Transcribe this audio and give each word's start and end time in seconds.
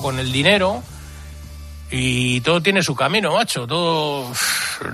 con 0.00 0.18
el 0.18 0.30
dinero 0.32 0.82
y 1.92 2.40
todo 2.42 2.62
tiene 2.62 2.82
su 2.82 2.94
camino, 2.94 3.34
macho. 3.34 3.66
Todo. 3.66 4.30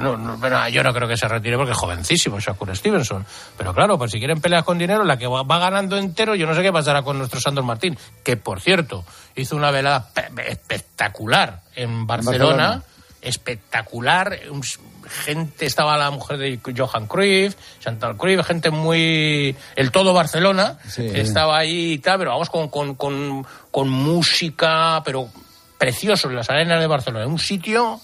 No, 0.01 0.17
no, 0.17 0.37
bueno, 0.39 0.69
yo 0.69 0.83
no 0.83 0.93
creo 0.93 1.07
que 1.07 1.17
se 1.17 1.29
retire 1.29 1.57
porque 1.57 1.73
es 1.73 1.77
jovencísimo, 1.79 2.41
Shakur 2.41 2.75
Stevenson. 2.77 3.25
Pero 3.57 3.75
claro, 3.75 3.99
pues 3.99 4.11
si 4.13 4.19
quieren 4.19 4.41
peleas 4.41 4.65
con 4.65 4.79
dinero, 4.79 5.05
la 5.05 5.17
que 5.19 5.27
va, 5.27 5.43
va 5.43 5.59
ganando 5.59 5.97
entero, 5.99 6.35
yo 6.35 6.47
no 6.47 6.55
sé 6.55 6.63
qué 6.63 6.73
pasará 6.73 7.03
con 7.03 7.19
nuestro 7.19 7.41
Sandro 7.41 7.63
Martín, 7.63 7.97
que 8.25 8.37
por 8.37 8.61
cierto 8.61 9.05
hizo 9.37 9.55
una 9.57 9.71
velada 9.71 10.09
pe- 10.13 10.51
espectacular 10.51 11.61
en. 11.75 12.07
Barcelona. 12.07 12.83
Espectacular. 13.23 14.39
Gente, 15.25 15.67
estaba 15.67 15.97
la 15.97 16.11
mujer 16.11 16.39
de 16.39 16.61
Johan 16.77 17.07
Cruyff, 17.07 17.55
Chantal 17.81 18.17
Cruyff, 18.17 18.45
gente 18.45 18.71
muy. 18.71 19.55
El 19.77 19.91
todo 19.93 20.13
Barcelona 20.13 20.79
Sí. 20.89 21.09
estaba 21.15 21.59
ahí 21.59 21.93
y 21.93 21.99
tal, 21.99 22.19
pero 22.19 22.33
vamos 22.33 22.51
con, 22.51 22.69
con, 22.69 22.95
con, 22.95 23.47
con 23.71 23.89
música, 23.89 25.03
pero 25.05 25.29
precioso 25.79 26.29
en 26.29 26.37
las 26.37 26.51
arenas 26.51 26.81
de 26.81 26.87
Barcelona. 26.87 27.27
Un 27.27 27.39
sitio 27.39 28.01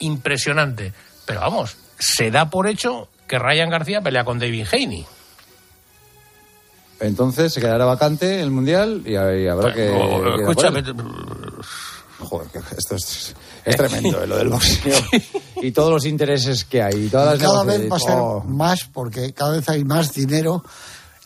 impresionante. 0.00 0.92
Pero 1.26 1.40
vamos, 1.40 1.76
se 1.98 2.30
da 2.30 2.50
por 2.50 2.66
hecho 2.66 3.08
que 3.26 3.38
Ryan 3.38 3.70
García 3.70 4.00
pelea 4.00 4.24
con 4.24 4.38
David 4.38 4.66
Haney. 4.72 5.06
Entonces 7.00 7.52
se 7.52 7.60
quedará 7.60 7.84
vacante 7.84 8.40
el 8.40 8.50
mundial 8.50 9.02
y, 9.06 9.14
habrá 9.14 9.70
escúchame. 9.70 10.82
Joder, 12.18 12.48
que 12.50 12.58
esto 12.76 12.96
es, 12.96 13.36
es 13.70 13.76
tremendo, 13.76 14.22
eh, 14.22 14.26
lo 14.26 14.36
del 14.38 14.48
boxeo. 14.48 14.98
y 15.62 15.72
todos 15.72 15.90
los 15.90 16.04
intereses 16.06 16.64
que 16.64 16.82
hay. 16.82 17.06
y 17.06 17.08
Todas 17.08 17.38
las 17.38 17.48
cada 17.50 17.64
vez 17.64 17.90
va 17.90 17.96
a 17.96 18.00
ser 18.00 18.14
Oh. 18.16 18.42
más 18.46 18.84
porque 18.92 19.32
cada 19.32 19.52
vez 19.52 19.68
hay 19.68 19.84
más 19.84 20.12
dinero 20.12 20.64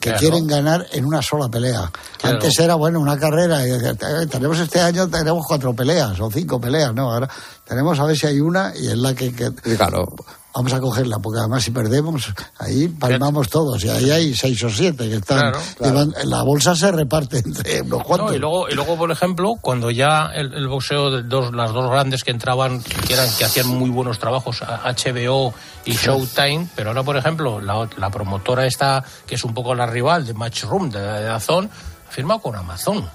que 0.01 0.09
Claro. 0.11 0.19
quieren 0.19 0.47
ganar 0.49 0.87
en 0.93 1.05
una 1.05 1.23
sola 1.23 1.49
pelea. 1.49 1.91
Claro. 2.19 2.37
Antes 2.37 2.59
era, 2.59 2.75
bueno, 2.75 2.99
una 2.99 3.17
carrera. 3.19 3.65
y, 3.67 3.71
eh, 3.71 3.95
tenemos 4.29 4.59
este 4.59 4.81
año, 4.81 5.09
tenemos 5.09 5.45
cuatro 5.47 5.73
peleas 5.75 6.19
o 6.19 6.29
cinco 6.31 6.61
peleas, 6.61 6.93
¿no? 6.93 7.13
Ahora 7.13 7.29
tenemos 7.65 8.01
a 8.01 8.05
ver 8.05 8.17
si 8.17 8.27
hay 8.27 8.41
una 8.41 8.73
y 8.77 8.89
es 8.89 8.97
la 8.97 9.15
que, 9.15 9.33
que- 9.33 9.53
Y 9.65 9.77
claro, 9.77 10.09
vamos 10.55 10.73
a 10.73 10.81
cogerla, 10.81 11.19
porque 11.19 11.39
además 11.41 11.63
si 11.65 11.71
perdemos, 11.71 12.33
ahí 12.59 12.89
palmamos 12.89 13.49
todos 13.49 13.83
y 13.85 13.89
ahí 13.89 14.11
hay 14.11 14.35
seis 14.35 14.63
o 14.65 14.71
siete 14.71 15.09
que 15.09 15.17
están. 15.17 15.39
Claro, 15.41 15.59
claro. 15.79 15.93
llevan- 15.95 16.15
la 16.25 16.43
bolsa 16.43 16.75
se 16.77 16.93
reparte 16.93 17.39
entre 17.39 17.83
unos 17.83 18.03
cuantos. 18.05 18.31
No, 18.31 18.37
y 18.37 18.39
luego, 18.39 18.69
y 18.69 18.75
luego, 18.75 18.97
por 18.97 19.11
ejemplo, 19.11 19.53
cuando 19.61 19.91
ya 19.91 20.27
el, 20.35 20.53
el 20.55 20.69
boxeo 20.69 21.11
de 21.11 21.23
dos, 21.23 21.55
las 21.55 21.73
dos 21.73 21.91
grandes 21.91 22.23
que 22.25 22.31
entraban, 22.31 22.83
que 22.83 23.15
eran 23.15 23.29
que 23.39 23.45
hacían 23.45 23.67
muy 23.69 23.91
buenos 23.91 24.19
trabajos, 24.19 24.61
HBO 24.63 25.55
y 25.85 25.93
Showtime, 25.95 26.69
pero 26.77 26.91
ahora, 26.91 27.03
por 27.03 27.17
ejemplo, 27.17 27.61
la, 27.61 27.89
la 27.97 28.11
promotora 28.11 28.67
esta, 28.67 29.03
que 29.27 29.35
es 29.37 29.45
un 29.45 29.55
poco 29.55 29.75
la 29.75 29.87
rival 29.87 30.27
de 30.27 30.35
Matchroom, 30.35 30.91
de, 30.91 31.01
de 31.01 31.23
Dazón, 31.25 31.71
ha 32.09 32.11
firmado 32.13 32.41
con 32.41 32.55
Amazon. 32.57 33.09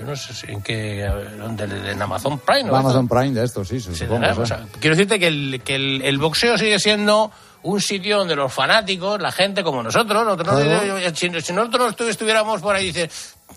Yo 0.00 0.06
no 0.06 0.16
sé 0.16 0.50
en 0.50 0.62
qué, 0.62 1.08
¿dónde? 1.38 1.64
en 1.92 2.00
Amazon 2.02 2.38
Prime. 2.38 2.64
¿no? 2.64 2.76
Amazon 2.76 3.06
Prime 3.06 3.30
de 3.32 3.44
esto, 3.44 3.64
sí, 3.64 3.80
Sí, 3.80 3.94
supongo. 3.94 4.26
O 4.40 4.46
sea, 4.46 4.66
quiero 4.80 4.96
decirte 4.96 5.18
que, 5.18 5.26
el, 5.28 5.60
que 5.64 5.74
el, 5.76 6.02
el 6.02 6.18
boxeo 6.18 6.56
sigue 6.58 6.78
siendo 6.78 7.30
un 7.62 7.80
sitio 7.80 8.18
donde 8.18 8.34
los 8.34 8.52
fanáticos, 8.52 9.20
la 9.20 9.30
gente 9.32 9.62
como 9.62 9.82
nosotros, 9.82 10.24
nosotros 10.24 10.54
no- 10.54 10.60
Claro. 10.62 11.14
si, 11.14 11.28
si 11.42 11.52
nosotros 11.52 11.78
no 11.78 11.88
estu- 11.90 12.08
estuviéramos 12.08 12.62
por 12.62 12.74
ahí 12.74 12.86
dice, 12.86 13.10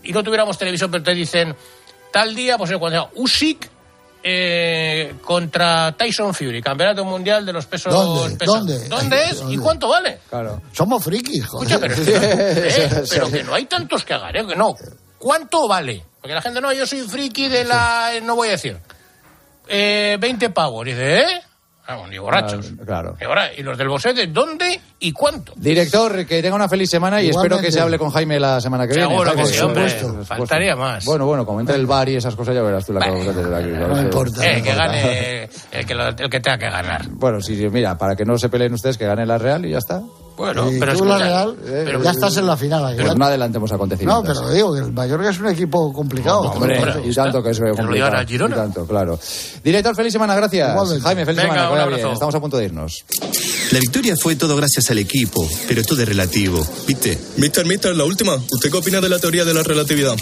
y 0.04 0.12
no 0.12 0.22
tuviéramos 0.24 0.58
televisión, 0.58 0.92
pero 0.92 1.04
te 1.04 1.14
dicen 1.14 1.56
tal 2.12 2.36
día, 2.36 2.58
pues 2.58 2.72
cuando 2.78 3.10
Usyk 3.16 3.70
eh, 4.26 5.16
contra 5.24 5.92
Tyson 5.94 6.34
Fury, 6.34 6.62
campeonato 6.62 7.04
mundial 7.04 7.46
de 7.46 7.54
los 7.54 7.66
pesos 7.66 7.94
¿Dónde? 7.94 8.38
pesados. 8.38 8.60
¿Dónde? 8.68 8.88
¿Dónde 8.88 9.24
es? 9.26 9.40
¿Dónde? 9.40 9.54
¿Y 9.54 9.58
cuánto 9.58 9.88
vale? 9.90 10.20
Claro. 10.30 10.62
Somos 10.72 11.04
frikis, 11.04 11.46
joder. 11.46 11.72
Escucha, 11.72 11.80
pero, 11.82 11.96
eh, 12.08 13.04
pero 13.10 13.30
que 13.32 13.44
no 13.44 13.54
hay 13.54 13.66
tantos 13.66 14.04
que 14.06 14.14
hagan, 14.14 14.36
¿eh? 14.36 14.46
que 14.48 14.56
no. 14.56 14.76
¿Cuánto 15.18 15.68
vale? 15.68 16.04
Porque 16.24 16.34
la 16.36 16.42
gente, 16.42 16.62
no, 16.62 16.72
yo 16.72 16.88
soy 16.88 17.02
friki 17.02 17.50
de 17.50 17.66
la... 17.66 18.12
no 18.24 18.36
voy 18.38 18.48
a 18.48 18.52
decir. 18.52 18.78
Eh, 19.68 20.18
20 20.22 20.50
pavos. 20.52 20.88
Y 20.88 20.92
dice, 20.92 21.20
¿eh? 21.20 21.26
Vamos, 21.86 22.10
ni 22.10 22.18
borrachos. 22.18 22.72
Ah, 22.80 22.84
claro. 22.86 23.18
Y, 23.20 23.26
ahora, 23.26 23.54
¿y 23.54 23.62
los 23.62 23.78
del 23.78 23.90
boxeo 23.90 24.14
de 24.14 24.28
dónde 24.28 24.80
y 25.00 25.12
cuánto? 25.12 25.52
Director, 25.58 26.26
que 26.26 26.42
tenga 26.42 26.56
una 26.56 26.70
feliz 26.70 26.90
semana 26.90 27.22
y 27.22 27.28
Igualmente. 27.28 27.56
espero 27.56 27.68
que 27.68 27.72
se 27.74 27.82
hable 27.82 28.00
con 28.00 28.10
Jaime 28.10 28.40
la 28.40 28.62
semana 28.62 28.88
que 28.88 28.94
viene. 28.94 29.10
Seguro 29.10 29.36
que 29.36 29.46
sí, 29.46 29.60
hombre. 29.60 29.90
Faltaría 30.24 30.78
más. 30.78 31.04
Bueno, 31.04 31.26
bueno, 31.26 31.46
como 31.46 31.60
entre 31.60 31.76
el 31.76 31.86
bar 31.86 32.08
y 32.08 32.16
esas 32.16 32.38
cosas 32.38 32.56
ya 32.56 32.62
verás 32.62 32.86
tú 32.86 32.94
la 32.94 33.02
Bah. 33.02 33.14
que 33.14 33.34
desde 33.34 33.54
aquí. 33.58 33.68
No 33.68 34.02
importa. 34.02 34.46
Eh, 34.50 34.62
que 34.64 34.70
importa. 34.70 34.76
gane 34.88 35.50
el 35.74 35.86
que, 35.86 35.94
lo- 35.94 36.08
el 36.08 36.30
que 36.30 36.40
tenga 36.40 36.58
que 36.58 36.70
ganar. 36.70 37.06
Bueno, 37.10 37.42
sí, 37.42 37.58
sí, 37.58 37.68
mira, 37.68 37.98
para 37.98 38.16
que 38.16 38.24
no 38.24 38.38
se 38.38 38.48
peleen 38.48 38.74
ustedes, 38.74 38.98
que 38.98 39.06
gane 39.06 39.26
la 39.26 39.38
Real 39.38 39.66
y 39.66 39.72
ya 39.72 39.80
está. 39.80 40.02
Bueno, 40.44 40.72
Y 40.72 40.80
pero 40.80 40.98
tú, 40.98 41.06
la 41.06 41.18
Real, 41.18 41.56
pero- 41.64 42.04
ya 42.04 42.12
estás 42.12 42.36
en 42.38 42.48
la 42.48 42.58
final. 42.58 42.96
Pues 42.96 43.16
no 43.16 43.26
adelantemos 43.26 43.70
No, 43.72 43.76
acontecimientos. 43.76 44.38
pero 44.38 44.50
digo 44.52 44.74
que 44.74 44.80
el 44.82 44.92
Mallorca 44.92 45.30
es 45.30 45.40
un 45.40 45.48
equipo 45.48 45.94
complicado. 45.94 46.42
Hombre, 46.42 46.78
Hombre, 46.80 47.02
y 47.10 47.14
tanto 47.14 47.42
que 47.42 47.52
es 47.52 47.58
¿Te 47.60 47.70
lo 47.70 47.76
complicado. 47.76 48.18
a 48.18 48.26
Girona? 48.26 48.56
Y 48.56 48.60
tanto, 48.60 48.86
claro. 48.86 49.20
Director, 49.64 49.96
feliz 49.96 50.12
semana, 50.14 50.36
gracias. 50.36 50.70
Igualmente. 50.72 51.02
Jaime, 51.04 51.26
feliz 51.26 51.42
Venga, 51.42 51.54
semana, 51.54 51.84
un 51.86 51.96
bien. 51.96 52.08
Estamos 52.10 52.36
a 52.36 52.40
punto 52.40 52.58
de 52.58 52.66
irnos. 52.66 53.06
La 53.72 53.80
victoria 53.80 54.16
fue 54.22 54.36
todo 54.36 54.56
gracias 54.56 54.90
al 54.92 54.98
equipo, 54.98 55.48
pero 55.68 55.82
todo 55.84 56.02
es 56.02 56.08
relativo, 56.08 56.66
¿viste? 56.86 57.18
Mister, 57.38 57.66
mister, 57.66 57.96
la 57.96 58.04
última. 58.04 58.36
¿Usted 58.36 58.70
qué 58.70 58.78
opina 58.78 59.00
de 59.02 59.10
la 59.10 59.20
teoría 59.20 59.46
de 59.46 59.54
la 59.54 59.64
relatividad? 59.64 60.16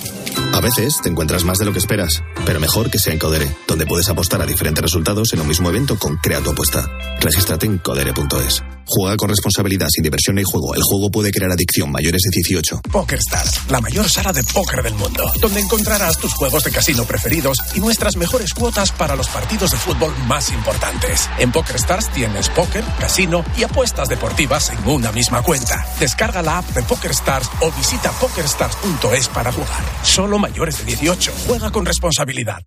A 0.53 0.59
veces 0.59 0.99
te 1.01 1.09
encuentras 1.09 1.43
más 1.43 1.57
de 1.57 1.65
lo 1.65 1.73
que 1.73 1.79
esperas, 1.79 2.23
pero 2.45 2.59
mejor 2.59 2.89
que 2.89 2.99
sea 2.99 3.13
en 3.13 3.19
Codere, 3.19 3.49
donde 3.67 3.85
puedes 3.85 4.09
apostar 4.09 4.41
a 4.41 4.45
diferentes 4.45 4.81
resultados 4.81 5.33
en 5.33 5.41
un 5.41 5.47
mismo 5.47 5.69
evento 5.69 5.97
con 5.97 6.17
Crea 6.17 6.41
tu 6.41 6.51
apuesta. 6.51 6.87
Regístrate 7.19 7.65
en 7.65 7.77
codere.es. 7.77 8.63
Juega 8.85 9.15
con 9.15 9.29
responsabilidad, 9.29 9.87
sin 9.89 10.03
diversión 10.03 10.35
ni 10.35 10.43
juego. 10.43 10.75
El 10.75 10.81
juego 10.83 11.09
puede 11.09 11.31
crear 11.31 11.51
adicción 11.51 11.91
mayores 11.91 12.21
de 12.23 12.31
18. 12.33 12.81
PokerStars, 12.91 13.69
la 13.69 13.79
mayor 13.79 14.09
sala 14.09 14.33
de 14.33 14.43
póker 14.43 14.83
del 14.83 14.95
mundo, 14.95 15.31
donde 15.39 15.61
encontrarás 15.61 16.17
tus 16.17 16.33
juegos 16.33 16.63
de 16.63 16.71
casino 16.71 17.05
preferidos 17.05 17.57
y 17.73 17.79
nuestras 17.79 18.17
mejores 18.17 18.53
cuotas 18.53 18.91
para 18.91 19.15
los 19.15 19.29
partidos 19.29 19.71
de 19.71 19.77
fútbol 19.77 20.13
más 20.27 20.51
importantes. 20.51 21.29
En 21.39 21.51
PokerStars 21.51 22.11
tienes 22.11 22.49
póker, 22.49 22.83
casino 22.99 23.45
y 23.57 23.63
apuestas 23.63 24.09
deportivas 24.09 24.71
en 24.71 24.85
una 24.85 25.11
misma 25.11 25.41
cuenta. 25.41 25.87
Descarga 25.99 26.41
la 26.41 26.57
app 26.57 26.69
de 26.71 26.83
PokerStars 26.83 27.49
o 27.61 27.71
visita 27.71 28.11
pokerstars.es 28.11 29.29
para 29.29 29.53
jugar. 29.53 29.83
Solo 30.21 30.37
mayores 30.37 30.77
de 30.77 30.85
18. 30.85 31.31
Juega 31.47 31.71
con 31.71 31.83
responsabilidad. 31.83 32.59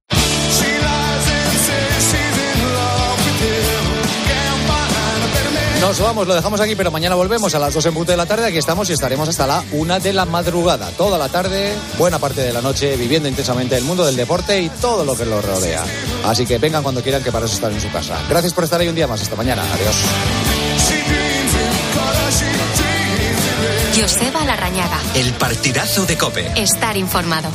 Nos 5.81 6.01
vamos, 6.01 6.27
lo 6.27 6.35
dejamos 6.35 6.61
aquí, 6.61 6.75
pero 6.75 6.91
mañana 6.91 7.15
volvemos 7.15 7.55
a 7.55 7.61
las 7.61 7.73
2 7.73 7.87
en 7.87 7.95
punto 7.95 8.11
de 8.11 8.17
la 8.17 8.27
tarde. 8.27 8.47
Aquí 8.47 8.59
estamos 8.59 8.91
y 8.91 8.95
estaremos 8.95 9.29
hasta 9.29 9.47
la 9.47 9.63
1 9.71 10.01
de 10.01 10.13
la 10.13 10.25
madrugada. 10.25 10.91
Toda 10.99 11.17
la 11.17 11.29
tarde, 11.29 11.77
buena 11.97 12.19
parte 12.19 12.41
de 12.41 12.53
la 12.53 12.61
noche, 12.61 12.97
viviendo 12.97 13.29
intensamente 13.29 13.77
el 13.77 13.85
mundo 13.85 14.05
del 14.05 14.17
deporte 14.17 14.61
y 14.61 14.69
todo 14.69 15.05
lo 15.05 15.17
que 15.17 15.25
lo 15.25 15.41
rodea. 15.41 15.85
Así 16.25 16.47
que 16.47 16.59
vengan 16.59 16.83
cuando 16.83 17.05
quieran, 17.05 17.23
que 17.23 17.31
para 17.31 17.47
eso 17.47 17.55
están 17.55 17.73
en 17.73 17.81
su 17.81 17.93
casa. 17.93 18.21
Gracias 18.29 18.53
por 18.53 18.65
estar 18.65 18.81
ahí 18.81 18.89
un 18.89 18.97
día 18.97 19.07
más. 19.07 19.23
Hasta 19.23 19.37
mañana. 19.37 19.63
Adiós. 19.63 20.54
Joseba 23.97 24.45
Larrañaga. 24.45 25.01
El 25.15 25.33
partidazo 25.35 26.05
de 26.05 26.19
Cope. 26.19 26.51
Estar 26.61 26.97
informado. 26.97 27.49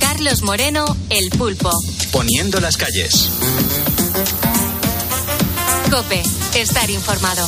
Carlos 0.00 0.42
Moreno, 0.42 0.84
El 1.08 1.30
Pulpo. 1.30 1.70
Poniendo 2.10 2.58
las 2.58 2.76
calles. 2.76 3.30
Cope. 5.88 6.22
Estar 6.54 6.90
informado. 6.90 7.46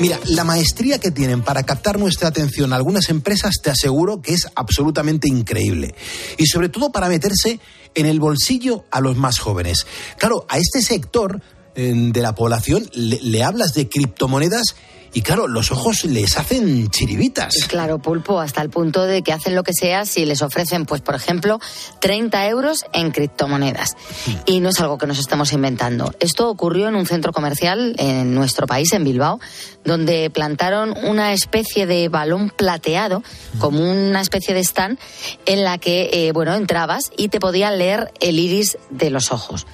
Mira, 0.00 0.18
la 0.26 0.42
maestría 0.42 0.98
que 0.98 1.12
tienen 1.12 1.42
para 1.42 1.62
captar 1.62 1.98
nuestra 1.98 2.28
atención 2.28 2.72
algunas 2.72 3.08
empresas 3.10 3.54
te 3.62 3.70
aseguro 3.70 4.20
que 4.20 4.34
es 4.34 4.48
absolutamente 4.56 5.28
increíble. 5.28 5.94
Y 6.36 6.46
sobre 6.46 6.68
todo 6.68 6.90
para 6.90 7.08
meterse 7.08 7.60
en 7.94 8.06
el 8.06 8.18
bolsillo 8.18 8.84
a 8.90 9.00
los 9.00 9.16
más 9.16 9.38
jóvenes. 9.38 9.86
Claro, 10.18 10.46
a 10.48 10.58
este 10.58 10.82
sector 10.82 11.40
eh, 11.76 11.92
de 11.94 12.22
la 12.22 12.34
población 12.34 12.88
le, 12.92 13.20
le 13.22 13.44
hablas 13.44 13.72
de 13.74 13.88
criptomonedas 13.88 14.74
y 15.14 15.22
claro, 15.22 15.46
los 15.46 15.70
ojos 15.70 16.04
les 16.04 16.36
hacen 16.36 16.90
chiribitas. 16.90 17.54
Claro, 17.68 18.00
pulpo, 18.00 18.40
hasta 18.40 18.60
el 18.62 18.68
punto 18.68 19.06
de 19.06 19.22
que 19.22 19.32
hacen 19.32 19.54
lo 19.54 19.62
que 19.62 19.72
sea 19.72 20.04
si 20.04 20.26
les 20.26 20.42
ofrecen, 20.42 20.86
pues, 20.86 21.00
por 21.02 21.14
ejemplo, 21.14 21.60
30 22.00 22.48
euros 22.48 22.84
en 22.92 23.12
criptomonedas. 23.12 23.96
Y 24.44 24.58
no 24.58 24.70
es 24.70 24.80
algo 24.80 24.98
que 24.98 25.06
nos 25.06 25.20
estemos 25.20 25.52
inventando. 25.52 26.12
Esto 26.18 26.50
ocurrió 26.50 26.88
en 26.88 26.96
un 26.96 27.06
centro 27.06 27.32
comercial 27.32 27.94
en 27.98 28.34
nuestro 28.34 28.66
país, 28.66 28.92
en 28.92 29.04
Bilbao, 29.04 29.38
donde 29.84 30.30
plantaron 30.30 30.94
una 31.04 31.32
especie 31.32 31.86
de 31.86 32.08
balón 32.08 32.50
plateado, 32.50 33.22
como 33.60 33.88
una 33.88 34.20
especie 34.20 34.52
de 34.52 34.60
stand, 34.60 34.98
en 35.46 35.62
la 35.62 35.78
que, 35.78 36.10
eh, 36.12 36.32
bueno, 36.32 36.54
entrabas 36.54 37.12
y 37.16 37.28
te 37.28 37.38
podían 37.38 37.78
leer 37.78 38.12
el 38.20 38.40
iris 38.40 38.78
de 38.90 39.10
los 39.10 39.30
ojos. 39.30 39.64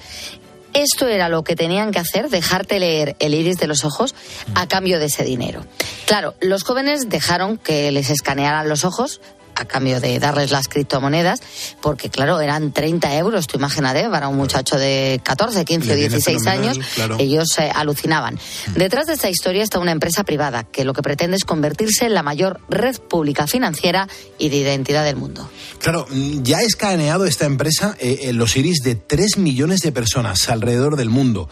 Esto 0.73 1.07
era 1.07 1.29
lo 1.29 1.43
que 1.43 1.55
tenían 1.55 1.91
que 1.91 1.99
hacer, 1.99 2.29
dejarte 2.29 2.79
leer 2.79 3.15
el 3.19 3.33
iris 3.33 3.57
de 3.57 3.67
los 3.67 3.83
ojos 3.83 4.15
a 4.55 4.67
cambio 4.67 4.99
de 4.99 5.05
ese 5.05 5.23
dinero. 5.23 5.65
Claro, 6.05 6.35
los 6.39 6.63
jóvenes 6.63 7.09
dejaron 7.09 7.57
que 7.57 7.91
les 7.91 8.09
escanearan 8.09 8.69
los 8.69 8.85
ojos 8.85 9.21
a 9.61 9.65
cambio 9.65 9.99
de 9.99 10.19
darles 10.19 10.51
las 10.51 10.67
criptomonedas, 10.67 11.41
porque 11.81 12.09
claro, 12.09 12.39
eran 12.39 12.71
30 12.71 13.15
euros, 13.17 13.47
tú 13.47 13.57
imagínate, 13.57 14.09
para 14.09 14.27
un 14.27 14.37
muchacho 14.37 14.77
de 14.77 15.21
14, 15.23 15.63
15 15.65 15.91
o 15.91 15.95
16 15.95 16.47
años, 16.47 16.79
ellos 17.19 17.57
eh, 17.59 17.71
alucinaban. 17.73 18.39
Detrás 18.75 19.07
de 19.07 19.13
esta 19.13 19.29
historia 19.29 19.63
está 19.63 19.79
una 19.79 19.91
empresa 19.91 20.23
privada 20.23 20.63
que 20.63 20.83
lo 20.83 20.93
que 20.93 21.01
pretende 21.01 21.37
es 21.37 21.45
convertirse 21.45 22.05
en 22.05 22.13
la 22.13 22.23
mayor 22.23 22.59
red 22.69 22.99
pública 22.99 23.47
financiera 23.47 24.07
y 24.37 24.49
de 24.49 24.57
identidad 24.57 25.03
del 25.03 25.15
mundo. 25.15 25.49
Claro, 25.79 26.07
mm, 26.09 26.43
ya 26.43 26.57
ha 26.57 26.63
escaneado 26.63 27.25
esta 27.25 27.45
empresa 27.45 27.95
eh, 27.99 28.31
los 28.33 28.55
iris 28.57 28.79
de 28.83 28.95
3 28.95 29.37
millones 29.37 29.81
de 29.81 29.91
personas 29.91 30.49
alrededor 30.49 30.95
del 30.95 31.09
mundo 31.09 31.49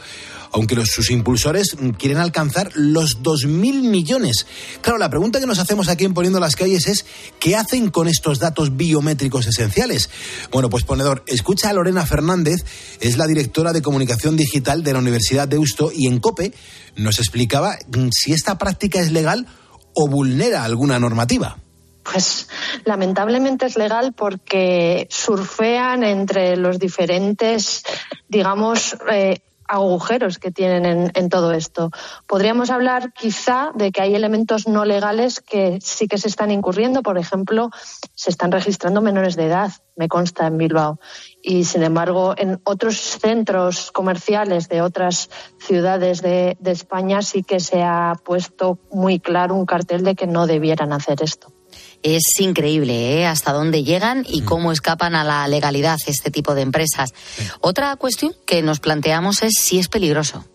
aunque 0.51 0.75
sus 0.85 1.11
impulsores 1.11 1.75
quieren 1.97 2.17
alcanzar 2.17 2.71
los 2.75 3.21
2.000 3.21 3.81
millones. 3.81 4.45
Claro, 4.81 4.97
la 4.97 5.09
pregunta 5.09 5.39
que 5.39 5.45
nos 5.45 5.59
hacemos 5.59 5.89
aquí 5.89 6.05
en 6.05 6.13
Poniendo 6.13 6.39
las 6.39 6.55
Calles 6.55 6.87
es, 6.87 7.05
¿qué 7.39 7.55
hacen 7.55 7.89
con 7.89 8.07
estos 8.07 8.39
datos 8.39 8.75
biométricos 8.75 9.47
esenciales? 9.47 10.09
Bueno, 10.51 10.69
pues 10.69 10.83
ponedor, 10.83 11.23
escucha 11.27 11.69
a 11.69 11.73
Lorena 11.73 12.05
Fernández, 12.05 12.65
es 12.99 13.17
la 13.17 13.27
directora 13.27 13.73
de 13.73 13.81
comunicación 13.81 14.35
digital 14.35 14.83
de 14.83 14.93
la 14.93 14.99
Universidad 14.99 15.47
de 15.47 15.57
Eusto 15.57 15.91
y 15.93 16.07
en 16.07 16.19
COPE 16.19 16.53
nos 16.95 17.19
explicaba 17.19 17.77
si 18.11 18.33
esta 18.33 18.57
práctica 18.57 18.99
es 18.99 19.11
legal 19.11 19.47
o 19.93 20.07
vulnera 20.07 20.63
alguna 20.63 20.99
normativa. 20.99 21.57
Pues 22.03 22.47
lamentablemente 22.85 23.65
es 23.65 23.77
legal 23.77 24.13
porque 24.13 25.07
surfean 25.11 26.03
entre 26.03 26.57
los 26.57 26.79
diferentes, 26.79 27.83
digamos, 28.27 28.97
eh, 29.11 29.41
agujeros 29.69 30.39
que 30.39 30.51
tienen 30.51 31.11
en, 31.13 31.29
todo 31.29 31.53
esto. 31.53 31.91
Podríamos 32.27 32.71
hablar 32.71 33.13
quizá 33.13 33.71
de 33.75 33.91
que 33.91 34.01
hay 34.01 34.15
elementos 34.15 34.67
no 34.67 34.83
legales 34.83 35.39
que 35.41 35.79
sí 35.81 36.07
que 36.07 36.17
se 36.17 36.27
están 36.27 36.49
incurriendo. 36.49 37.03
Por 37.03 37.19
ejemplo, 37.19 37.69
se 38.15 38.31
están 38.31 38.51
registrando 38.51 39.01
menores 39.01 39.35
de 39.35 39.45
edad, 39.45 39.71
me 39.95 40.07
consta 40.07 40.47
en 40.47 40.57
Bilbao. 40.57 40.99
Y 41.43 41.65
sin 41.65 41.83
embargo, 41.83 42.33
en 42.35 42.59
otros 42.63 42.97
centros 42.97 43.91
comerciales 43.91 44.69
de 44.69 44.81
otras 44.81 45.29
ciudades 45.59 46.21
de 46.23 46.57
España 46.65 47.21
sí 47.21 47.43
que 47.43 47.59
se 47.59 47.83
ha 47.83 48.15
puesto 48.25 48.79
muy 48.91 49.19
claro 49.19 49.53
un 49.53 49.67
cartel 49.67 50.03
de 50.03 50.15
que 50.15 50.25
no 50.25 50.47
debieran 50.47 50.93
hacer 50.93 51.21
esto. 51.21 51.58
Es 52.01 52.23
increíble 52.39 53.19
¿eh? 53.19 53.25
hasta 53.25 53.51
dónde 53.51 53.83
llegan 53.83 54.25
y 54.27 54.41
mm. 54.41 54.45
cómo 54.45 54.71
escapan 54.71 55.15
a 55.15 55.23
la 55.23 55.47
legalidad 55.47 55.97
este 56.07 56.31
tipo 56.31 56.55
de 56.55 56.61
empresas. 56.61 57.13
Otra 57.61 57.95
cuestión 57.97 58.33
que 58.45 58.61
nos 58.61 58.79
planteamos 58.79 59.43
es 59.43 59.53
si 59.59 59.79
es 59.79 59.87
peligroso. 59.89 60.45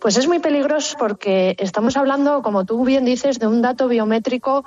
Pues 0.00 0.16
es 0.16 0.26
muy 0.26 0.40
peligroso 0.40 0.96
porque 0.98 1.54
estamos 1.58 1.96
hablando, 1.96 2.42
como 2.42 2.64
tú 2.64 2.84
bien 2.84 3.04
dices, 3.04 3.38
de 3.38 3.46
un 3.46 3.62
dato 3.62 3.86
biométrico 3.86 4.64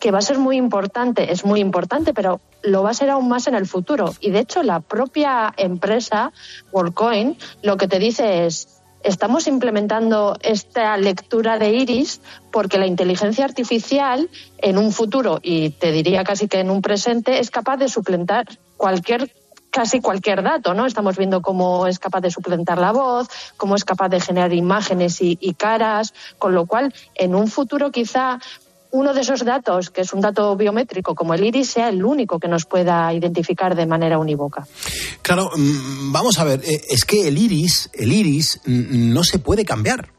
que 0.00 0.10
va 0.10 0.18
a 0.18 0.22
ser 0.22 0.38
muy 0.38 0.56
importante, 0.56 1.30
es 1.30 1.44
muy 1.44 1.60
importante, 1.60 2.12
pero 2.12 2.40
lo 2.64 2.82
va 2.82 2.90
a 2.90 2.94
ser 2.94 3.08
aún 3.08 3.28
más 3.28 3.46
en 3.46 3.54
el 3.54 3.68
futuro. 3.68 4.12
Y 4.18 4.32
de 4.32 4.40
hecho, 4.40 4.64
la 4.64 4.80
propia 4.80 5.54
empresa, 5.56 6.32
WorldCoin, 6.72 7.38
lo 7.62 7.76
que 7.76 7.86
te 7.86 8.00
dice 8.00 8.44
es, 8.44 8.71
estamos 9.04 9.46
implementando 9.46 10.36
esta 10.42 10.96
lectura 10.96 11.58
de 11.58 11.72
iris 11.72 12.20
porque 12.50 12.78
la 12.78 12.86
inteligencia 12.86 13.44
artificial 13.44 14.28
en 14.58 14.78
un 14.78 14.92
futuro, 14.92 15.40
y 15.42 15.70
te 15.70 15.92
diría 15.92 16.24
casi 16.24 16.48
que 16.48 16.60
en 16.60 16.70
un 16.70 16.82
presente, 16.82 17.38
es 17.38 17.50
capaz 17.50 17.76
de 17.76 17.88
suplantar 17.88 18.46
cualquier 18.76 19.30
casi 19.72 20.02
cualquier 20.02 20.42
dato, 20.42 20.74
¿no? 20.74 20.84
Estamos 20.84 21.16
viendo 21.16 21.40
cómo 21.40 21.86
es 21.86 21.98
capaz 21.98 22.20
de 22.20 22.30
suplantar 22.30 22.76
la 22.76 22.92
voz, 22.92 23.28
cómo 23.56 23.74
es 23.74 23.84
capaz 23.84 24.10
de 24.10 24.20
generar 24.20 24.52
imágenes 24.52 25.22
y, 25.22 25.38
y, 25.40 25.54
caras, 25.54 26.12
con 26.38 26.54
lo 26.54 26.66
cual 26.66 26.94
en 27.14 27.34
un 27.34 27.48
futuro 27.48 27.90
quizá 27.90 28.38
uno 28.92 29.14
de 29.14 29.22
esos 29.22 29.44
datos, 29.44 29.90
que 29.90 30.02
es 30.02 30.12
un 30.12 30.20
dato 30.20 30.54
biométrico 30.56 31.14
como 31.14 31.34
el 31.34 31.44
iris, 31.44 31.70
sea 31.70 31.88
el 31.88 32.04
único 32.04 32.38
que 32.38 32.48
nos 32.48 32.66
pueda 32.66 33.12
identificar 33.12 33.74
de 33.74 33.86
manera 33.86 34.18
unívoca. 34.18 34.66
Claro, 35.22 35.50
mm, 35.56 36.12
vamos 36.12 36.38
a 36.38 36.44
ver, 36.44 36.60
eh, 36.64 36.80
es 36.88 37.04
que 37.04 37.26
el 37.26 37.38
iris, 37.38 37.90
el 37.94 38.12
iris 38.12 38.60
mm, 38.64 39.12
no 39.12 39.24
se 39.24 39.38
puede 39.38 39.64
cambiar. 39.64 40.10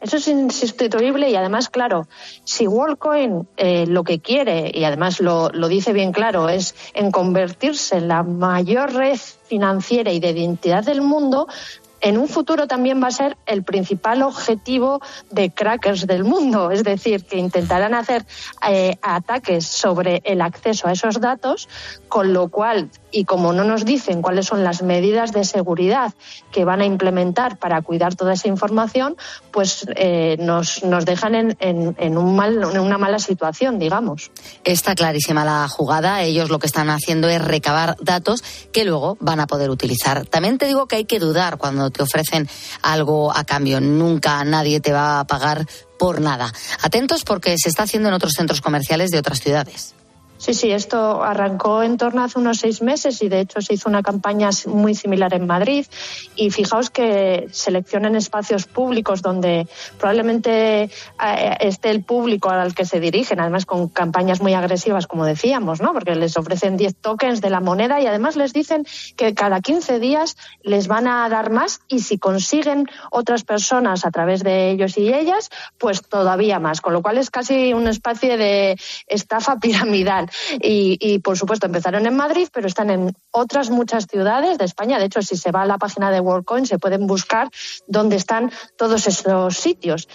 Eso 0.00 0.16
es 0.16 0.28
insustituible 0.28 1.28
y 1.28 1.36
además, 1.36 1.68
claro, 1.68 2.08
si 2.44 2.66
WorldCoin 2.66 3.46
eh, 3.58 3.86
lo 3.86 4.02
que 4.02 4.20
quiere, 4.20 4.70
y 4.72 4.84
además 4.84 5.20
lo, 5.20 5.50
lo, 5.50 5.68
dice 5.68 5.92
bien 5.92 6.12
claro, 6.12 6.48
es 6.48 6.74
en 6.94 7.10
convertirse 7.10 7.98
en 7.98 8.08
la 8.08 8.22
mayor 8.22 8.94
red 8.94 9.18
financiera 9.46 10.10
y 10.10 10.20
de 10.20 10.30
identidad 10.30 10.84
del 10.84 11.02
mundo, 11.02 11.48
en 12.00 12.18
un 12.18 12.28
futuro 12.28 12.66
también 12.66 13.02
va 13.02 13.08
a 13.08 13.12
ser 13.12 13.36
el 13.46 13.62
principal 13.62 14.22
objetivo 14.22 15.00
de 15.30 15.50
crackers 15.50 16.06
del 16.06 16.24
mundo, 16.24 16.70
es 16.70 16.84
decir, 16.84 17.24
que 17.24 17.38
intentarán 17.38 17.94
hacer 17.94 18.24
eh, 18.68 18.96
ataques 19.02 19.66
sobre 19.66 20.22
el 20.24 20.40
acceso 20.40 20.88
a 20.88 20.92
esos 20.92 21.20
datos, 21.20 21.68
con 22.08 22.32
lo 22.32 22.48
cual, 22.48 22.90
y 23.10 23.24
como 23.24 23.52
no 23.52 23.64
nos 23.64 23.84
dicen 23.84 24.22
cuáles 24.22 24.46
son 24.46 24.64
las 24.64 24.82
medidas 24.82 25.32
de 25.32 25.44
seguridad 25.44 26.12
que 26.50 26.64
van 26.64 26.80
a 26.80 26.86
implementar 26.86 27.58
para 27.58 27.82
cuidar 27.82 28.14
toda 28.14 28.34
esa 28.34 28.48
información, 28.48 29.16
pues 29.50 29.86
eh, 29.96 30.36
nos, 30.40 30.82
nos, 30.84 31.04
dejan 31.04 31.34
en, 31.34 31.56
en, 31.60 32.18
un 32.18 32.36
mal, 32.36 32.62
en 32.62 32.80
una 32.80 32.98
mala 32.98 33.18
situación, 33.18 33.78
digamos. 33.78 34.30
Está 34.64 34.94
clarísima 34.94 35.44
la 35.44 35.68
jugada. 35.68 36.22
Ellos 36.22 36.50
lo 36.50 36.58
que 36.58 36.66
están 36.66 36.90
haciendo 36.90 37.28
es 37.28 37.42
recabar 37.42 37.96
datos 38.00 38.42
que 38.72 38.84
luego 38.84 39.16
van 39.20 39.40
a 39.40 39.46
poder 39.46 39.70
utilizar. 39.70 40.26
También 40.26 40.58
te 40.58 40.66
digo 40.66 40.86
que 40.86 40.96
hay 40.96 41.04
que 41.04 41.18
dudar 41.18 41.58
cuando 41.58 41.89
te 41.90 42.02
ofrecen 42.02 42.48
algo 42.82 43.36
a 43.36 43.44
cambio. 43.44 43.80
Nunca 43.80 44.42
nadie 44.44 44.80
te 44.80 44.92
va 44.92 45.20
a 45.20 45.26
pagar 45.26 45.66
por 45.98 46.20
nada. 46.20 46.52
Atentos 46.82 47.24
porque 47.24 47.56
se 47.62 47.68
está 47.68 47.84
haciendo 47.84 48.08
en 48.08 48.14
otros 48.14 48.32
centros 48.32 48.60
comerciales 48.60 49.10
de 49.10 49.18
otras 49.18 49.40
ciudades. 49.40 49.94
Sí, 50.40 50.54
sí, 50.54 50.70
esto 50.70 51.22
arrancó 51.22 51.82
en 51.82 51.98
torno 51.98 52.22
a 52.22 52.24
hace 52.24 52.38
unos 52.38 52.60
seis 52.60 52.80
meses 52.80 53.20
y 53.20 53.28
de 53.28 53.40
hecho 53.40 53.60
se 53.60 53.74
hizo 53.74 53.90
una 53.90 54.02
campaña 54.02 54.48
muy 54.64 54.94
similar 54.94 55.34
en 55.34 55.46
Madrid. 55.46 55.84
Y 56.34 56.50
fijaos 56.50 56.88
que 56.88 57.46
seleccionen 57.52 58.16
espacios 58.16 58.64
públicos 58.64 59.20
donde 59.20 59.68
probablemente 59.98 60.84
eh, 60.84 60.90
esté 61.60 61.90
el 61.90 62.02
público 62.04 62.48
al 62.48 62.74
que 62.74 62.86
se 62.86 63.00
dirigen, 63.00 63.38
además 63.38 63.66
con 63.66 63.88
campañas 63.90 64.40
muy 64.40 64.54
agresivas, 64.54 65.06
como 65.06 65.26
decíamos, 65.26 65.82
¿no? 65.82 65.92
Porque 65.92 66.14
les 66.14 66.34
ofrecen 66.38 66.78
10 66.78 66.96
tokens 66.96 67.42
de 67.42 67.50
la 67.50 67.60
moneda 67.60 68.00
y 68.00 68.06
además 68.06 68.36
les 68.36 68.54
dicen 68.54 68.86
que 69.18 69.34
cada 69.34 69.60
15 69.60 70.00
días 70.00 70.38
les 70.62 70.88
van 70.88 71.06
a 71.06 71.28
dar 71.28 71.50
más 71.50 71.82
y 71.86 71.98
si 71.98 72.16
consiguen 72.16 72.88
otras 73.10 73.44
personas 73.44 74.06
a 74.06 74.10
través 74.10 74.42
de 74.42 74.70
ellos 74.70 74.96
y 74.96 75.12
ellas, 75.12 75.50
pues 75.76 76.00
todavía 76.00 76.58
más. 76.60 76.80
Con 76.80 76.94
lo 76.94 77.02
cual 77.02 77.18
es 77.18 77.30
casi 77.30 77.74
una 77.74 77.90
especie 77.90 78.38
de 78.38 78.78
estafa 79.06 79.56
piramidal. 79.60 80.29
Y, 80.60 81.18
por 81.20 81.36
supuesto, 81.36 81.66
empezaron 81.66 82.06
en 82.06 82.16
Madrid, 82.16 82.48
pero 82.52 82.66
están 82.66 82.90
en 82.90 83.14
otras 83.30 83.70
muchas 83.70 84.06
ciudades 84.06 84.58
de 84.58 84.64
España. 84.64 84.98
De 84.98 85.06
hecho, 85.06 85.22
si 85.22 85.36
se 85.36 85.50
va 85.50 85.62
a 85.62 85.66
la 85.66 85.78
página 85.78 86.10
de 86.10 86.20
WorldCoin, 86.20 86.66
se 86.66 86.78
pueden 86.78 87.06
buscar 87.06 87.50
dónde 87.86 88.16
están 88.16 88.50
todos 88.76 89.06
esos 89.06 89.56
sitios. 89.56 90.08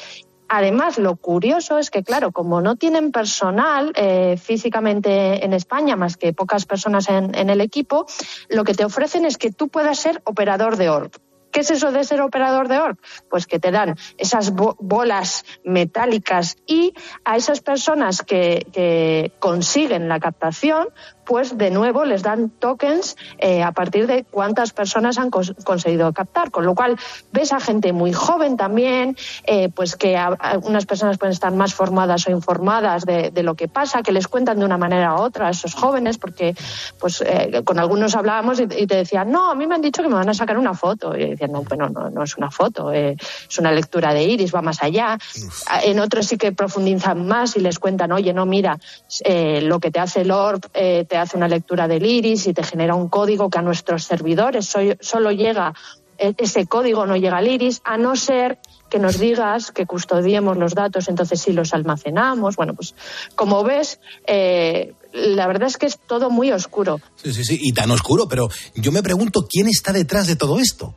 Además, 0.48 1.00
lo 1.00 1.16
curioso 1.16 1.80
es 1.80 1.90
que, 1.90 2.04
claro, 2.04 2.32
como 2.32 2.62
no 2.62 2.76
tienen 2.76 3.12
personal 3.12 3.92
eh, 3.96 4.38
físicamente 4.38 5.44
en 5.44 5.54
España, 5.54 5.96
más 5.96 6.18
que 6.18 6.34
pocas 6.34 6.66
personas 6.66 7.10
en, 7.10 7.34
en, 7.34 7.50
el 7.50 7.62
equipo, 7.62 8.06
lo 8.50 8.64
que 8.64 8.76
te 8.76 8.86
ofrecen 8.86 9.26
es 9.26 9.38
que 9.38 9.52
tú 9.52 9.70
puedas 9.70 9.98
ser 9.98 10.22
operador 10.26 10.78
de 10.78 10.90
ORP. 10.90 11.25
¿Qué 11.56 11.62
es 11.62 11.72
eso 11.72 11.94
de 11.94 12.04
ser 12.04 12.20
operador 12.20 12.68
de 12.68 12.80
ORP? 12.80 13.00
Pues 13.30 13.48
que 13.48 13.60
te 13.60 13.72
dan 13.72 13.96
esas 14.18 14.52
bolas 14.52 15.46
metálicas 15.64 16.58
y 16.68 16.94
a 17.24 17.38
esas 17.38 17.62
personas 17.62 18.24
que, 18.24 19.32
consiguen 19.40 20.10
la 20.10 20.20
captación, 20.20 20.90
pues 21.26 21.58
de 21.58 21.72
nuevo 21.72 22.06
les 22.06 22.22
dan 22.22 22.50
tokens 22.50 23.18
eh, 23.40 23.64
a 23.64 23.72
partir 23.72 24.06
de 24.06 24.26
cuántas 24.26 24.74
personas 24.74 25.18
han 25.18 25.32
conseguido 25.32 26.12
captar. 26.14 26.52
Con 26.52 26.66
lo 26.66 26.76
cual 26.76 26.98
ves 27.32 27.54
a 27.54 27.60
gente 27.60 27.94
muy 27.94 28.14
joven 28.14 28.58
también, 28.58 29.16
eh, 29.46 29.70
pues 29.70 29.96
que 29.96 30.18
algunas 30.18 30.86
personas 30.86 31.18
pueden 31.18 31.32
estar 31.34 31.54
más 31.54 31.74
formadas 31.74 32.28
o 32.28 32.32
informadas 32.32 33.06
de, 33.06 33.32
lo 33.44 33.56
que 33.56 33.68
pasa, 33.68 34.04
que 34.04 34.12
les 34.12 34.28
cuentan 34.28 34.60
de 34.60 34.66
una 34.66 34.78
manera 34.78 35.16
u 35.16 35.22
otra 35.22 35.48
a 35.48 35.52
esos 35.52 35.74
jóvenes, 35.74 36.18
porque 36.18 36.54
pues 37.00 37.22
eh, 37.22 37.62
con 37.64 37.80
algunos 37.80 38.16
hablábamos 38.16 38.60
y, 38.60 38.68
te 38.68 38.96
decían, 38.96 39.32
no, 39.32 39.50
a 39.50 39.56
mí 39.56 39.68
me 39.68 39.76
han 39.76 39.82
dicho 39.82 40.04
que 40.04 40.10
me 40.10 40.16
van 40.16 40.30
a 40.30 40.34
sacar 40.34 40.58
una 40.58 40.74
foto. 40.74 41.16
Y 41.16 41.30
decían, 41.32 41.45
no, 41.48 41.64
bueno, 41.64 41.90
no, 41.90 42.10
no 42.10 42.24
es 42.24 42.38
una 42.38 42.52
foto, 42.52 42.92
es 42.92 43.60
una 43.60 43.72
lectura 43.72 44.14
de 44.14 44.24
iris, 44.24 44.54
va 44.54 44.62
más 44.62 44.82
allá. 44.82 45.18
En 45.84 46.00
otros 46.00 46.28
sí 46.28 46.38
que 46.38 46.52
profundizan 46.52 47.28
más 47.28 47.56
y 47.58 47.60
les 47.60 47.80
cuentan, 47.80 48.12
oye, 48.12 48.34
no, 48.34 48.46
mira, 48.46 48.80
lo 49.62 49.80
que 49.80 49.92
te 49.92 50.00
hace 50.00 50.22
el 50.22 50.32
ORP, 50.32 50.66
te 50.72 51.18
hace 51.18 51.38
una 51.38 51.48
lectura 51.48 51.88
del 51.88 52.06
iris 52.06 52.48
y 52.48 52.54
te 52.54 52.64
genera 52.64 52.96
un 52.96 53.10
código 53.10 53.50
que 53.50 53.60
a 53.60 53.62
nuestros 53.62 54.04
servidores 54.04 54.74
solo 55.00 55.32
llega, 55.32 55.74
e, 56.18 56.34
ese 56.38 56.66
código 56.66 57.06
no 57.06 57.16
llega 57.16 57.38
al 57.38 57.48
iris, 57.48 57.82
a 57.84 57.98
no 57.98 58.16
ser 58.16 58.60
que 58.90 59.00
nos 59.00 59.20
digas 59.20 59.72
que 59.72 59.86
custodiemos 59.86 60.58
los 60.58 60.74
datos, 60.74 61.08
entonces 61.10 61.42
sí 61.42 61.52
los 61.52 61.74
almacenamos. 61.74 62.56
Bueno, 62.56 62.74
pues 62.74 62.96
como 63.36 63.64
ves, 63.64 64.00
eh, 64.28 64.94
la 65.12 65.48
verdad 65.48 65.68
es 65.68 65.78
que 65.78 65.88
es 65.88 65.98
todo 65.98 66.30
muy 66.30 66.52
oscuro. 66.52 67.00
Sí, 67.16 67.34
sí, 67.34 67.44
sí, 67.44 67.58
y 67.62 67.74
tan 67.74 67.92
oscuro, 67.92 68.28
pero 68.28 68.50
yo 68.76 68.92
me 68.92 69.04
pregunto 69.04 69.48
quién 69.50 69.68
está 69.68 69.92
detrás 69.92 70.28
de 70.28 70.36
todo 70.36 70.60
esto. 70.60 70.96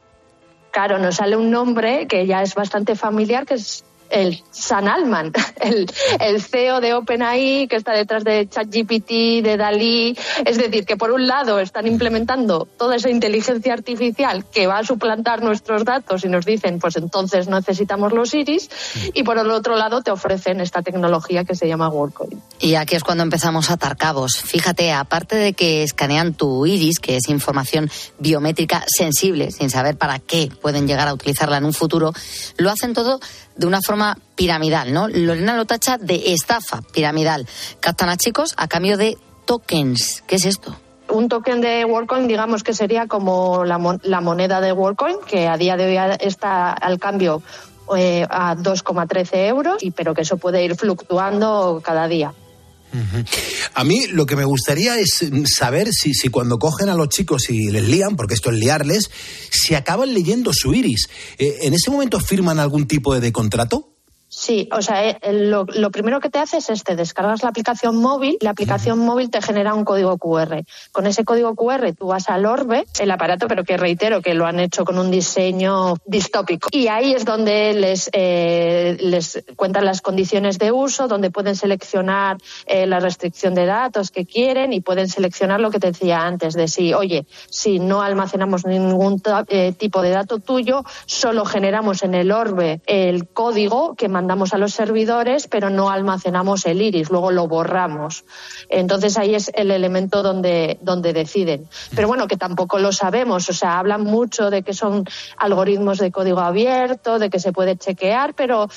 Claro, 0.78 1.00
nos 1.00 1.16
sale 1.16 1.34
un 1.34 1.50
nombre 1.50 2.06
que 2.06 2.24
ya 2.24 2.40
es 2.40 2.54
bastante 2.54 2.94
familiar, 2.94 3.44
que 3.44 3.54
es 3.54 3.84
el 4.10 4.42
San 4.50 4.88
Alman, 4.88 5.32
el, 5.60 6.42
CEO 6.42 6.80
de 6.80 6.94
OpenAI 6.94 7.66
que 7.68 7.76
está 7.76 7.92
detrás 7.92 8.24
de 8.24 8.48
ChatGPT, 8.48 9.42
de 9.42 9.56
Dalí. 9.56 10.16
Es 10.44 10.58
decir, 10.58 10.84
que 10.84 10.96
por 10.96 11.10
un 11.10 11.26
lado 11.26 11.60
están 11.60 11.86
implementando 11.86 12.66
toda 12.78 12.96
esa 12.96 13.10
inteligencia 13.10 13.72
artificial 13.72 14.44
que 14.50 14.66
va 14.66 14.78
a 14.78 14.84
suplantar 14.84 15.42
nuestros 15.42 15.84
datos 15.84 16.24
y 16.24 16.28
nos 16.28 16.44
dicen, 16.44 16.78
pues 16.78 16.96
entonces 16.96 17.48
necesitamos 17.48 18.12
los 18.12 18.32
iris, 18.34 18.70
y 19.14 19.22
por 19.22 19.38
el 19.38 19.50
otro 19.50 19.76
lado 19.76 20.02
te 20.02 20.10
ofrecen 20.10 20.60
esta 20.60 20.82
tecnología 20.82 21.44
que 21.44 21.54
se 21.54 21.68
llama 21.68 21.88
WorldCoin. 21.88 22.40
Y 22.60 22.74
aquí 22.74 22.96
es 22.96 23.04
cuando 23.04 23.24
empezamos 23.24 23.70
a 23.70 23.74
atar 23.74 23.96
cabos. 23.96 24.36
Fíjate, 24.36 24.92
aparte 24.92 25.36
de 25.36 25.52
que 25.52 25.82
escanean 25.82 26.34
tu 26.34 26.66
iris, 26.66 26.98
que 26.98 27.16
es 27.16 27.28
información 27.28 27.90
biométrica 28.18 28.84
sensible, 28.86 29.50
sin 29.50 29.70
saber 29.70 29.96
para 29.96 30.18
qué 30.18 30.48
pueden 30.60 30.86
llegar 30.86 31.08
a 31.08 31.14
utilizarla 31.14 31.58
en 31.58 31.64
un 31.64 31.72
futuro, 31.72 32.12
lo 32.56 32.70
hacen 32.70 32.94
todo 32.94 33.20
de 33.56 33.66
una 33.66 33.80
forma 33.82 33.97
piramidal, 34.34 34.92
¿no? 34.92 35.08
Lorena 35.08 35.56
lo 35.56 35.64
tacha 35.64 35.98
de 35.98 36.32
estafa 36.32 36.82
piramidal. 36.92 37.46
Captan 37.80 38.08
a 38.08 38.16
chicos 38.16 38.54
a 38.56 38.68
cambio 38.68 38.96
de 38.96 39.16
tokens. 39.46 40.22
¿Qué 40.26 40.36
es 40.36 40.44
esto? 40.44 40.76
un 41.10 41.28
token 41.28 41.60
de 41.60 41.84
WorldCoin, 41.84 42.28
digamos 42.28 42.62
que 42.62 42.74
sería 42.74 43.06
como 43.06 43.64
la, 43.64 43.98
la, 44.02 44.20
moneda 44.20 44.60
de 44.60 44.72
WorldCoin, 44.72 45.16
que 45.26 45.48
a 45.48 45.56
día 45.56 45.76
de 45.76 45.86
hoy 45.86 46.16
está 46.20 46.72
al 46.72 46.98
cambio 46.98 47.42
eh, 47.96 48.26
a 48.28 48.54
2,13 48.54 49.46
euros, 49.46 49.82
y, 49.82 49.90
pero 49.90 50.14
que 50.14 50.22
eso 50.22 50.36
puede 50.36 50.62
ir 50.64 50.76
fluctuando 50.76 51.80
cada 51.82 52.08
día. 52.08 52.34
A 53.74 53.84
mí 53.84 54.06
lo 54.06 54.26
que 54.26 54.36
me 54.36 54.44
gustaría 54.44 54.98
es 54.98 55.24
saber 55.54 55.88
si, 55.92 56.14
si 56.14 56.28
cuando 56.28 56.58
cogen 56.58 56.88
a 56.88 56.94
los 56.94 57.08
chicos 57.08 57.50
y 57.50 57.70
les 57.70 57.84
lían, 57.84 58.16
porque 58.16 58.34
esto 58.34 58.50
es 58.50 58.58
liarles, 58.58 59.10
si 59.50 59.74
acaban 59.74 60.14
leyendo 60.14 60.52
su 60.52 60.74
iris. 60.74 61.08
Eh, 61.38 61.58
¿En 61.62 61.74
ese 61.74 61.90
momento 61.90 62.20
firman 62.20 62.58
algún 62.58 62.86
tipo 62.86 63.18
de 63.18 63.32
contrato? 63.32 63.97
Sí, 64.30 64.68
o 64.72 64.82
sea, 64.82 65.08
eh, 65.08 65.18
lo, 65.32 65.64
primero 65.90 66.20
que 66.20 66.28
te 66.28 66.38
haces 66.38 66.68
es 66.68 66.84
te 66.84 66.96
descargas 66.96 67.42
la 67.42 67.48
aplicación 67.48 67.96
móvil, 67.96 68.36
la 68.42 68.50
aplicación 68.50 68.98
móvil 68.98 69.30
te 69.30 69.40
genera 69.40 69.72
un 69.72 69.84
código 69.84 70.18
QR. 70.18 70.64
Con 70.92 71.06
ese 71.06 71.24
código 71.24 71.54
QR 71.54 71.94
tú 71.98 72.08
vas 72.08 72.28
al 72.28 72.44
Orbe, 72.44 72.84
el 73.00 73.10
aparato, 73.10 73.48
pero 73.48 73.64
que 73.64 73.78
reitero 73.78 74.20
que 74.20 74.34
lo 74.34 74.46
han 74.46 74.60
hecho 74.60 74.84
con 74.84 74.98
un 74.98 75.10
diseño 75.10 75.94
distópico. 76.04 76.68
Y 76.72 76.88
ahí 76.88 77.14
es 77.14 77.24
donde 77.24 77.72
les, 77.72 78.10
eh, 78.12 78.98
les 79.00 79.44
cuentan 79.56 79.86
las 79.86 80.02
condiciones 80.02 80.58
de 80.58 80.72
uso, 80.72 81.08
donde 81.08 81.30
pueden 81.30 81.56
seleccionar 81.56 82.36
eh, 82.66 82.86
la 82.86 83.00
restricción 83.00 83.54
de 83.54 83.64
datos 83.64 84.10
que 84.10 84.26
quieren 84.26 84.74
y 84.74 84.82
pueden 84.82 85.08
seleccionar 85.08 85.58
lo 85.58 85.70
que 85.70 85.80
te 85.80 85.86
decía 85.86 86.20
antes, 86.26 86.52
de 86.52 86.68
si, 86.68 86.92
oye, 86.92 87.26
si 87.48 87.78
no 87.78 88.02
almacenamos 88.02 88.66
ningún 88.66 89.22
tipo 89.78 90.02
de 90.02 90.10
dato 90.10 90.38
tuyo, 90.38 90.84
solo 91.06 91.46
generamos 91.46 92.02
en 92.02 92.14
el 92.14 92.30
Orbe 92.30 92.82
el 92.86 93.28
código 93.28 93.94
que 93.94 94.08
mandamos 94.18 94.52
a 94.52 94.58
los 94.58 94.72
servidores, 94.72 95.46
pero 95.46 95.70
no 95.70 95.90
almacenamos 95.90 96.66
el 96.66 96.82
iris, 96.82 97.08
luego 97.08 97.30
lo 97.30 97.46
borramos. 97.46 98.24
Entonces 98.68 99.16
ahí 99.16 99.36
es 99.36 99.48
el 99.54 99.70
elemento 99.70 100.24
donde, 100.24 100.76
donde 100.82 101.12
deciden. 101.12 101.68
Pero 101.94 102.08
bueno, 102.08 102.26
que 102.26 102.36
tampoco 102.36 102.80
lo 102.80 102.90
sabemos, 102.90 103.48
o 103.48 103.52
sea, 103.52 103.78
hablan 103.78 104.02
mucho 104.02 104.50
de 104.50 104.64
que 104.64 104.74
son 104.74 105.04
algoritmos 105.36 105.98
de 105.98 106.10
código 106.10 106.40
abierto, 106.40 107.20
de 107.20 107.30
que 107.30 107.38
se 107.38 107.52
puede 107.52 107.76
chequear, 107.76 108.34
pero 108.34 108.68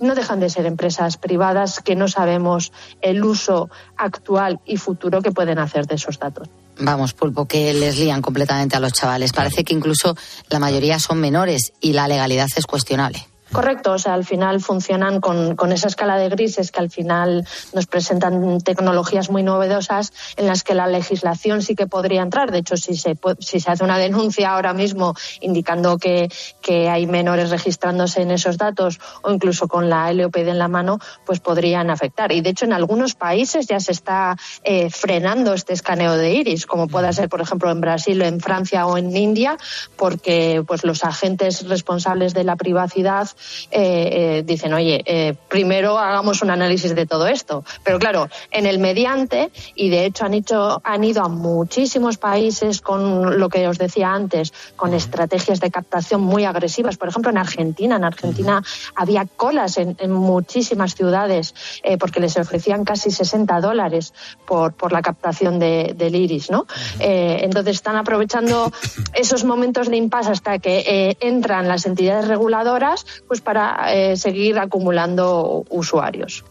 no 0.00 0.14
dejan 0.14 0.40
de 0.40 0.48
ser 0.48 0.64
empresas 0.64 1.18
privadas 1.18 1.80
que 1.80 1.94
no 1.94 2.08
sabemos 2.08 2.72
el 3.02 3.22
uso 3.22 3.68
actual 3.98 4.60
y 4.64 4.78
futuro 4.78 5.20
que 5.20 5.30
pueden 5.30 5.58
hacer 5.58 5.86
de 5.86 5.96
esos 5.96 6.18
datos. 6.18 6.48
Vamos, 6.78 7.12
pulpo, 7.12 7.44
que 7.44 7.74
les 7.74 7.98
lían 7.98 8.22
completamente 8.22 8.76
a 8.76 8.80
los 8.80 8.94
chavales. 8.94 9.34
Parece 9.34 9.62
que 9.62 9.74
incluso 9.74 10.16
la 10.48 10.58
mayoría 10.58 10.98
son 10.98 11.20
menores 11.20 11.74
y 11.82 11.92
la 11.92 12.08
legalidad 12.08 12.48
es 12.56 12.64
cuestionable. 12.64 13.26
Correcto, 13.52 13.92
o 13.92 13.98
sea, 13.98 14.14
al 14.14 14.24
final 14.24 14.60
funcionan 14.60 15.20
con, 15.20 15.54
con, 15.54 15.70
esa 15.70 15.86
escala 15.86 16.18
de 16.18 16.28
grises 16.28 16.72
que 16.72 16.80
al 16.80 16.90
final 16.90 17.46
nos 17.72 17.86
presentan 17.86 18.60
tecnologías 18.60 19.30
muy 19.30 19.44
novedosas 19.44 20.12
en 20.36 20.46
las 20.46 20.64
que 20.64 20.74
la 20.74 20.88
legislación 20.88 21.62
sí 21.62 21.76
que 21.76 21.86
podría 21.86 22.22
entrar. 22.22 22.50
De 22.50 22.58
hecho, 22.58 22.76
si 22.76 22.96
se, 22.96 23.16
si 23.38 23.60
se 23.60 23.70
hace 23.70 23.84
una 23.84 23.98
denuncia 23.98 24.50
ahora 24.50 24.72
mismo 24.72 25.14
indicando 25.40 25.96
que, 25.96 26.28
que 26.60 26.88
hay 26.88 27.06
menores 27.06 27.50
registrándose 27.50 28.22
en 28.22 28.32
esos 28.32 28.58
datos 28.58 28.98
o 29.22 29.30
incluso 29.30 29.68
con 29.68 29.88
la 29.88 30.12
LOPD 30.12 30.48
en 30.48 30.58
la 30.58 30.68
mano, 30.68 30.98
pues 31.24 31.38
podrían 31.38 31.88
afectar. 31.90 32.32
Y 32.32 32.40
de 32.40 32.50
hecho, 32.50 32.64
en 32.64 32.72
algunos 32.72 33.14
países 33.14 33.68
ya 33.68 33.78
se 33.78 33.92
está 33.92 34.36
eh, 34.64 34.90
frenando 34.90 35.54
este 35.54 35.72
escaneo 35.72 36.16
de 36.16 36.34
iris, 36.34 36.66
como 36.66 36.88
pueda 36.88 37.12
ser, 37.12 37.28
por 37.28 37.40
ejemplo, 37.40 37.70
en 37.70 37.80
Brasil, 37.80 38.20
en 38.22 38.40
Francia 38.40 38.86
o 38.86 38.98
en 38.98 39.16
India, 39.16 39.56
porque 39.96 40.64
pues 40.66 40.82
los 40.84 41.04
agentes 41.04 41.68
responsables 41.68 42.34
de 42.34 42.42
la 42.42 42.56
privacidad 42.56 43.28
eh, 43.70 44.38
eh, 44.38 44.42
dicen, 44.44 44.72
oye, 44.72 45.02
eh, 45.04 45.34
primero 45.48 45.98
hagamos 45.98 46.42
un 46.42 46.50
análisis 46.50 46.94
de 46.94 47.06
todo 47.06 47.26
esto. 47.26 47.64
Pero 47.84 47.98
claro, 47.98 48.28
en 48.50 48.66
el 48.66 48.78
mediante, 48.78 49.50
y 49.74 49.90
de 49.90 50.06
hecho 50.06 50.24
han, 50.24 50.34
hecho, 50.34 50.80
han 50.84 51.04
ido 51.04 51.22
a 51.22 51.28
muchísimos 51.28 52.18
países 52.18 52.80
con 52.80 53.38
lo 53.38 53.48
que 53.48 53.66
os 53.68 53.78
decía 53.78 54.12
antes, 54.12 54.52
con 54.76 54.94
estrategias 54.94 55.60
de 55.60 55.70
captación 55.70 56.20
muy 56.20 56.44
agresivas. 56.44 56.96
Por 56.96 57.08
ejemplo, 57.08 57.30
en 57.30 57.38
Argentina, 57.38 57.96
en 57.96 58.04
Argentina 58.04 58.62
había 58.94 59.26
colas 59.26 59.78
en, 59.78 59.96
muchísimas 60.06 60.94
ciudades 60.94 61.54
porque 61.98 62.20
les 62.20 62.36
ofrecían 62.36 62.84
casi 62.84 63.10
60 63.10 63.60
dólares 63.60 64.14
por, 64.46 64.72
por 64.72 64.92
la 64.92 65.02
captación 65.02 65.58
del 65.58 66.14
iris, 66.14 66.50
¿no? 66.50 66.66
entonces 66.98 67.76
están 67.76 67.96
aprovechando 67.96 68.72
esos 69.12 69.44
momentos 69.44 69.88
de 69.88 69.96
impasse 69.96 70.30
hasta 70.30 70.58
que 70.58 71.16
entran 71.20 71.68
las 71.68 71.86
entidades 71.86 72.28
reguladoras 72.28 73.04
pues 73.26 73.40
para 73.40 73.94
eh, 73.94 74.16
seguir 74.16 74.58
acumulando 74.58 75.64
usuarios. 75.70 76.44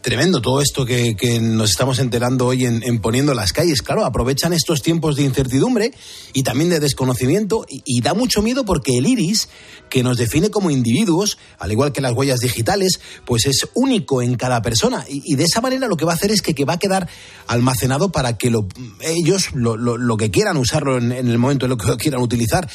Tremendo 0.00 0.40
todo 0.40 0.62
esto 0.62 0.86
que, 0.86 1.38
nos 1.40 1.70
estamos 1.70 1.98
enterando 1.98 2.46
hoy 2.46 2.64
en, 2.64 3.00
Poniendo 3.00 3.34
las 3.34 3.52
calles. 3.52 3.82
Claro, 3.82 4.04
aprovechan 4.04 4.52
estos 4.52 4.80
tiempos 4.80 5.16
de 5.16 5.24
incertidumbre 5.24 5.92
y 6.32 6.44
también 6.44 6.70
de 6.70 6.80
desconocimiento 6.80 7.66
y, 7.68 8.00
da 8.00 8.14
mucho 8.14 8.40
miedo 8.40 8.64
porque 8.64 8.96
el 8.96 9.06
iris, 9.06 9.48
que 9.90 10.02
nos 10.02 10.16
define 10.16 10.50
como 10.50 10.70
individuos, 10.70 11.38
al 11.58 11.72
igual 11.72 11.92
que 11.92 12.00
las 12.00 12.12
huellas 12.12 12.40
digitales, 12.40 13.00
pues 13.24 13.46
es 13.46 13.68
único 13.74 14.22
en 14.22 14.36
cada 14.36 14.62
persona. 14.62 15.04
Y, 15.08 15.34
de 15.34 15.44
esa 15.44 15.60
manera 15.60 15.88
lo 15.88 15.96
que 15.96 16.04
va 16.04 16.12
a 16.12 16.14
hacer 16.14 16.30
es 16.30 16.42
que, 16.42 16.64
va 16.64 16.74
a 16.74 16.78
quedar 16.78 17.08
almacenado 17.46 18.10
para 18.10 18.38
que 18.38 18.52
ellos 19.00 19.48
lo, 19.52 20.16
que 20.16 20.30
quieran 20.30 20.56
usarlo 20.56 20.96
en, 20.96 21.12
en, 21.12 21.28
el 21.28 21.38
momento 21.38 21.66
en 21.66 21.70
lo 21.70 21.76
que 21.76 21.86
lo 21.86 21.96
quieran 21.96 22.22
utilizar. 22.22 22.68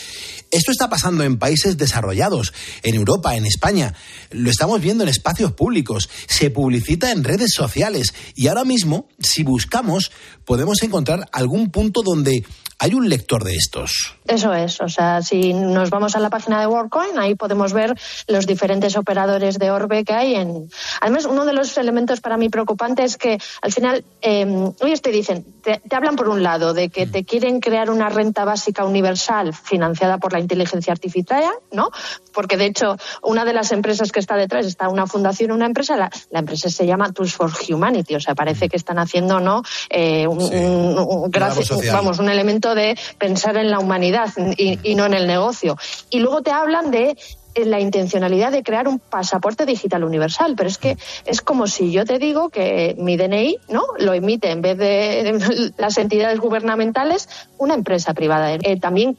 Esto 0.54 0.72
está 0.72 0.88
pasando 0.88 1.24
en 1.24 1.40
países 1.40 1.78
desarrollados, 1.78 2.54
en 2.84 2.94
Europa, 2.94 3.36
en 3.36 3.48
España. 3.48 3.96
Lo 4.30 4.52
estamos 4.52 4.80
viendo 4.80 5.04
en 5.04 5.10
espacios 5.10 5.52
públicos. 5.54 6.12
Se 6.28 6.52
publicita 6.52 7.12
en 7.12 7.24
redes 7.24 7.54
sociales. 7.56 8.14
Y 8.36 8.48
ahora 8.48 8.64
mismo, 8.64 9.08
si 9.18 9.42
buscamos, 9.42 10.12
podemos 10.46 10.84
encontrar 10.84 11.28
algún 11.32 11.72
punto 11.72 12.04
donde 12.04 12.46
hay 12.84 12.94
un 12.94 13.08
lector 13.08 13.46
de 13.46 13.56
estos. 13.56 14.18
Eso 14.28 14.54
es, 14.54 14.82
o 14.82 14.90
sea, 14.90 15.22
si 15.22 15.54
nos 15.54 15.90
vamos 15.90 16.18
a 16.18 16.20
la 16.20 16.30
página 16.30 16.60
de 16.60 16.68
WorldCoin, 16.68 17.18
ahí 17.18 17.34
podemos 17.34 17.72
ver 17.72 17.98
los 18.28 18.46
diferentes 18.46 18.98
operadores 18.98 19.58
de 19.58 19.72
Orbe 19.72 20.04
que 20.04 20.12
hay. 20.12 20.36
En... 20.36 20.70
Además, 21.00 21.24
uno 21.24 21.46
de 21.46 21.54
los 21.54 21.78
elementos 21.78 22.20
para 22.20 22.36
mí 22.36 22.50
preocupantes 22.50 23.12
es 23.12 23.18
que 23.18 23.38
al 23.62 23.72
final, 23.72 24.04
eh, 24.22 24.46
ellos 24.82 25.02
te 25.02 25.12
dicen, 25.12 25.46
te, 25.62 25.80
hablan 25.96 26.18
por 26.18 26.28
un 26.28 26.44
lado 26.44 26.74
de 26.74 26.90
que 26.90 27.08
te 27.08 27.24
quieren 27.24 27.62
crear 27.62 27.90
una 27.90 28.10
renta 28.10 28.44
básica 28.44 28.84
universal 28.84 29.54
financiada 29.54 30.18
por 30.18 30.34
la 30.34 30.42
inteligencia 30.42 30.92
artificial, 30.92 31.54
¿no? 31.72 31.90
Porque 32.34 32.58
de 32.58 32.66
hecho, 32.66 32.98
una 33.22 33.46
de 33.46 33.54
las 33.54 33.72
empresas 33.72 34.12
que 34.12 34.20
está 34.20 34.36
detrás 34.36 34.66
está 34.66 34.90
una 34.90 35.08
fundación, 35.08 35.52
una 35.52 35.68
empresa, 35.68 35.96
la, 35.96 36.10
empresa 36.38 36.70
se 36.70 36.86
llama 36.86 37.14
Tools 37.14 37.34
for 37.34 37.50
Humanity, 37.70 38.16
o 38.16 38.20
sea, 38.20 38.36
parece 38.36 38.68
que 38.68 38.76
están 38.76 39.00
haciendo, 39.00 39.40
¿no? 39.40 39.62
Eh, 39.90 40.28
un, 40.28 41.32
vamos, 41.32 42.20
un 42.20 42.30
elemento 42.30 42.73
de 42.76 42.98
pensar 43.18 43.58
en 43.58 43.72
la 43.72 43.80
humanidad 43.80 44.30
y, 44.58 44.96
no 44.96 45.06
en 45.06 45.14
el 45.14 45.28
negocio. 45.28 45.78
Y 46.10 46.20
luego 46.20 46.42
te 46.42 46.52
hablan 46.52 46.92
de 46.92 47.18
eh, 47.56 47.66
la 47.66 47.80
intencionalidad 47.80 48.52
de 48.52 48.64
crear 48.64 48.88
un 48.88 49.00
pasaporte 49.00 49.66
digital 49.66 50.04
universal, 50.04 50.56
pero 50.56 50.70
es 50.70 50.78
que 50.78 50.98
es 51.26 51.42
como 51.42 51.68
si 51.68 51.92
yo 51.92 52.06
te 52.06 52.20
digo 52.20 52.50
que 52.50 52.96
mi 52.98 53.18
DNI, 53.18 53.58
¿no? 53.70 53.84
Lo 54.00 54.14
emite 54.14 54.52
en 54.52 54.62
vez 54.62 54.78
de 54.78 55.74
las 55.78 55.98
entidades 55.98 56.40
gubernamentales 56.40 57.30
una 57.58 57.74
empresa 57.74 58.14
privada. 58.14 58.54
Eh, 58.54 58.80
también 58.80 59.18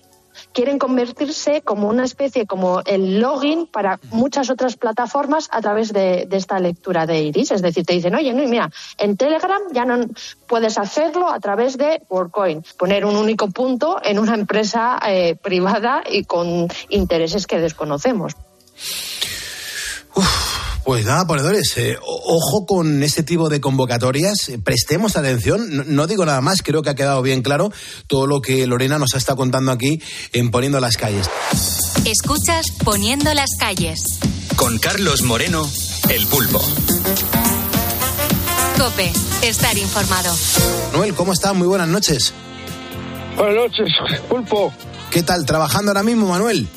quieren 0.53 0.79
convertirse 0.79 1.63
como 1.63 1.89
una 1.89 2.05
especie, 2.05 2.47
como 2.47 2.81
el 2.85 3.21
login 3.21 3.67
para 3.67 3.99
muchas 4.11 4.51
otras 4.51 4.77
plataformas 4.77 5.49
a 5.51 5.61
través 5.61 5.93
de, 5.93 6.29
esta 6.31 6.59
lectura 6.59 7.07
de 7.07 7.23
iris. 7.23 7.53
Es 7.53 7.63
decir, 7.63 7.85
te 7.85 7.95
dicen, 7.95 8.15
oye, 8.15 8.33
no, 8.33 8.47
mira, 8.49 8.71
en 8.99 9.17
Telegram 9.17 9.61
ya 9.73 9.85
no 9.85 10.07
puedes 10.47 10.79
hacerlo 10.79 11.31
a 11.31 11.41
través 11.41 11.79
de 11.79 12.03
WorldCoin, 12.09 12.65
poner 12.79 13.05
un 13.05 13.17
único 13.17 13.49
punto 13.51 14.01
en 14.03 14.19
una 14.19 14.35
empresa 14.35 14.99
eh, 15.07 15.37
privada 15.37 16.03
y 16.09 16.25
con 16.25 16.69
intereses 16.89 17.47
que 17.47 17.61
desconocemos. 17.61 18.35
Pues 20.85 21.07
nada, 21.07 21.27
ponedores, 21.27 21.79
eh, 21.79 21.97
ojo 22.03 22.67
con 22.67 23.03
este 23.03 23.23
tipo 23.23 23.49
de 23.49 23.59
convocatorias, 23.59 24.51
eh, 24.51 24.59
prestemos 24.63 25.17
atención, 25.17 25.95
no, 25.95 26.07
digo 26.07 26.27
nada 26.27 26.43
más, 26.43 26.63
creo 26.63 26.83
que 26.83 26.91
ha 26.91 26.95
quedado 26.95 27.23
bien 27.23 27.41
claro 27.41 27.73
todo 28.07 28.27
lo 28.27 28.43
que 28.43 28.67
Lorena 28.67 28.99
nos 28.99 29.15
está 29.15 29.35
contando 29.35 29.73
aquí 29.73 30.03
en 30.35 30.51
Poniendo 30.51 30.81
las 30.81 30.99
calles. 30.99 31.31
Escuchas 32.05 32.67
Poniendo 32.85 33.33
las 33.33 33.49
calles. 33.59 34.05
Con 34.57 34.79
Carlos 34.79 35.23
Moreno, 35.23 35.67
El 36.11 36.27
Pulpo. 36.27 36.61
Cope, 38.79 39.11
estar 39.43 39.79
informado. 39.79 40.37
Noel, 40.93 41.15
¿cómo 41.15 41.33
estás? 41.33 41.55
Muy 41.55 41.67
buenas 41.67 41.89
noches. 41.89 42.35
Buenas 43.37 43.57
noches, 43.57 43.89
Pulpo. 44.29 44.71
¿Qué 45.11 45.23
tal? 45.23 45.47
¿Trabajando 45.47 45.93
ahora 45.93 46.03
mismo, 46.03 46.29
Manuel? 46.29 46.69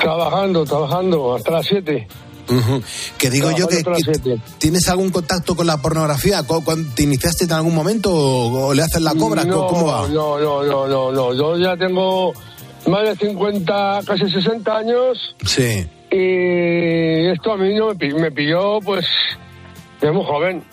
Trabajando, 0.00 0.64
trabajando, 0.64 1.34
hasta 1.34 1.50
las 1.50 1.66
7. 1.66 2.06
Que 3.18 3.30
digo 3.30 3.50
yo 3.52 3.66
que, 3.68 3.82
tienes 4.58 4.88
algún 4.88 5.10
contacto 5.10 5.54
con 5.54 5.66
la 5.66 5.76
pornografía. 5.78 6.42
¿Cu- 6.42 6.64
cu- 6.64 6.84
¿Te 6.94 7.02
iniciaste 7.04 7.44
en 7.44 7.52
algún 7.52 7.74
momento 7.74 8.10
o, 8.12 8.74
le 8.74 8.82
haces 8.82 9.00
la 9.02 9.14
cobra? 9.14 9.44
No, 9.44 9.66
¿Cómo 9.66 9.86
va? 9.86 10.08
No, 10.08 10.38
no, 10.38 10.62
no, 10.64 10.86
no, 10.88 11.12
no. 11.12 11.34
Yo 11.34 11.56
ya 11.56 11.76
tengo 11.76 12.32
más 12.86 13.02
de 13.04 13.16
50, 13.16 14.00
casi 14.06 14.28
60 14.30 14.76
años 14.76 15.36
Sí. 15.44 15.86
y 16.10 17.26
esto 17.30 17.52
a 17.52 17.56
mí 17.56 17.74
no 17.74 17.94
me, 17.94 18.14
me 18.14 18.30
pilló, 18.32 18.80
pues, 18.80 19.04
de 20.00 20.10
muy 20.10 20.24
joven. 20.24 20.64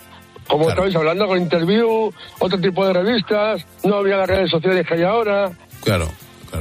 Como 0.47 0.69
estabais 0.69 0.95
hablando 0.95 1.27
con 1.27 1.37
Interview, 1.41 2.09
otro 2.39 2.57
tipo 2.59 2.85
de 2.87 2.93
revistas, 2.93 3.65
no 3.83 3.95
había 3.97 4.15
las 4.17 4.27
redes 4.29 4.49
sociales 4.49 4.87
que 4.87 4.93
hay 4.93 5.03
ahora, 5.03 5.51
Claro. 5.83 6.07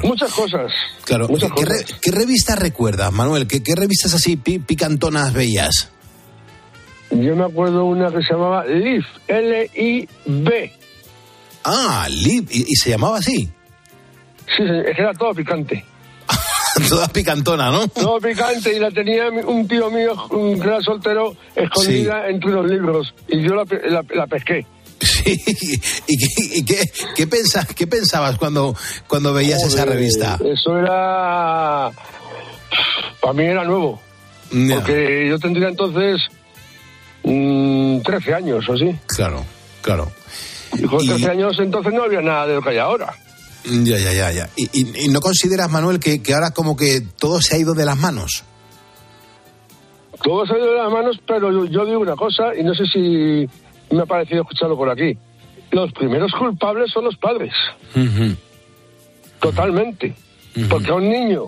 Muchas 0.03 0.33
cosas. 0.33 0.73
Claro. 1.05 1.29
Muchas 1.29 1.51
¿Qué, 1.57 1.65
re- 1.65 1.85
qué 2.03 2.11
revistas 2.11 2.59
recuerdas, 2.59 3.13
Manuel? 3.13 3.47
¿Qué, 3.47 3.63
qué 3.63 3.75
revistas 3.75 4.15
así 4.15 4.37
pi- 4.37 4.59
picantonas 4.59 5.33
veías? 5.33 5.91
Yo 7.11 7.37
me 7.37 7.45
acuerdo 7.45 7.85
una 7.85 8.11
que 8.11 8.21
se 8.23 8.33
llamaba 8.33 8.65
LIB, 8.67 9.05
L-I-B. 9.29 10.73
Ah, 11.65 12.07
Lib, 12.11 12.49
y, 12.51 12.63
y 12.73 12.77
se 12.77 12.91
llamaba 12.91 13.19
así. 13.19 13.49
Sí, 14.57 14.63
es 14.63 14.95
que 14.97 15.03
era 15.03 15.13
todo 15.15 15.35
picante. 15.35 15.85
Toda 16.89 17.09
picantona, 17.09 17.71
¿no? 17.71 17.89
Todo 17.89 18.21
picante 18.21 18.77
y 18.77 18.79
la 18.79 18.91
tenía 18.91 19.29
un 19.31 19.67
tío 19.67 19.91
mío, 19.91 20.15
un 20.31 20.59
gran 20.59 20.83
soltero, 20.83 21.35
escondida 21.55 22.29
entre 22.29 22.51
unos 22.51 22.67
libros. 22.71 23.15
Y 23.29 23.43
yo 23.43 23.55
la, 23.55 23.65
la- 23.89 24.05
la 24.15 24.27
pesqué. 24.27 24.67
Sí. 25.25 25.81
¿Y, 26.07 26.17
qué, 26.19 26.29
y 26.59 26.65
qué, 26.65 26.91
qué 27.15 27.27
pensa- 27.27 27.67
qué 27.75 27.87
pensabas 27.87 28.37
cuando, 28.39 28.75
cuando 29.07 29.33
veías 29.33 29.63
esa 29.63 29.85
revista? 29.85 30.39
Eso 30.45 30.79
era. 30.79 31.91
Para 33.21 33.33
mí 33.35 33.45
era 33.45 33.65
nuevo. 33.65 34.01
Porque 34.51 35.27
yo 35.29 35.39
tendría 35.39 35.69
entonces. 35.69 36.21
mm, 37.25 38.01
13 38.03 38.35
años 38.35 38.69
o 38.69 38.73
así. 38.75 38.95
Claro, 39.07 39.45
claro. 39.83 40.11
Y 40.75 40.83
con 40.83 41.05
13 41.07 41.31
años 41.31 41.57
entonces 41.59 41.93
no 41.93 42.03
había 42.05 42.21
nada 42.21 42.47
de 42.47 42.55
lo 42.55 42.63
que 42.63 42.71
hay 42.71 42.79
ahora. 42.79 43.15
Ya, 43.65 43.99
ya, 43.99 44.13
ya, 44.13 44.31
ya. 44.33 44.49
¿Y, 44.57 44.69
y- 44.73 45.05
y 45.07 45.09
no 45.09 45.21
consideras, 45.21 45.71
Manuel, 45.71 45.99
que, 45.99 46.23
que 46.23 46.35
ahora 46.35 46.51
como 46.53 46.77
que 46.77 47.01
todo 47.19 47.41
se 47.41 47.57
ha 47.57 47.59
ido 47.59 47.75
de 47.75 47.85
las 47.85 47.97
manos? 47.97 48.45
Todo 50.23 50.47
se 50.47 50.55
ha 50.55 50.59
ido 50.59 50.71
de 50.73 50.79
las 50.83 50.91
manos, 50.93 51.17
pero 51.27 51.51
yo, 51.53 51.65
yo 51.67 51.85
digo 51.85 52.01
una 52.01 52.17
cosa, 52.17 52.55
y 52.59 52.63
no 52.63 52.75
sé 52.75 52.85
si 52.87 53.49
me 53.91 54.03
ha 54.03 54.07
parecido 54.07 54.43
escucharlo 54.43 54.77
por 54.77 54.91
aquí. 54.91 55.17
Los 55.71 55.93
primeros 55.93 56.33
culpables 56.33 56.91
son 56.93 57.05
los 57.05 57.17
padres. 57.17 57.53
Totalmente. 59.41 60.15
Porque 60.69 60.91
a 60.91 60.95
un 60.95 61.09
niño 61.09 61.45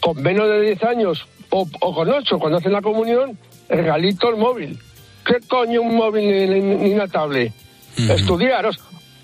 con 0.00 0.20
menos 0.22 0.48
de 0.48 0.60
10 0.62 0.82
años 0.84 1.26
o, 1.50 1.66
o 1.80 1.94
con 1.94 2.08
8 2.08 2.38
cuando 2.38 2.58
hacen 2.58 2.72
la 2.72 2.82
comunión, 2.82 3.38
regalito 3.68 4.28
el 4.30 4.36
móvil. 4.36 4.78
¿Qué 5.24 5.36
coño 5.46 5.82
un 5.82 5.94
móvil 5.96 6.24
ni, 6.50 6.60
ni- 6.60 6.92
una 6.94 7.06
tablet? 7.08 7.52
Estudiaros. 7.96 8.78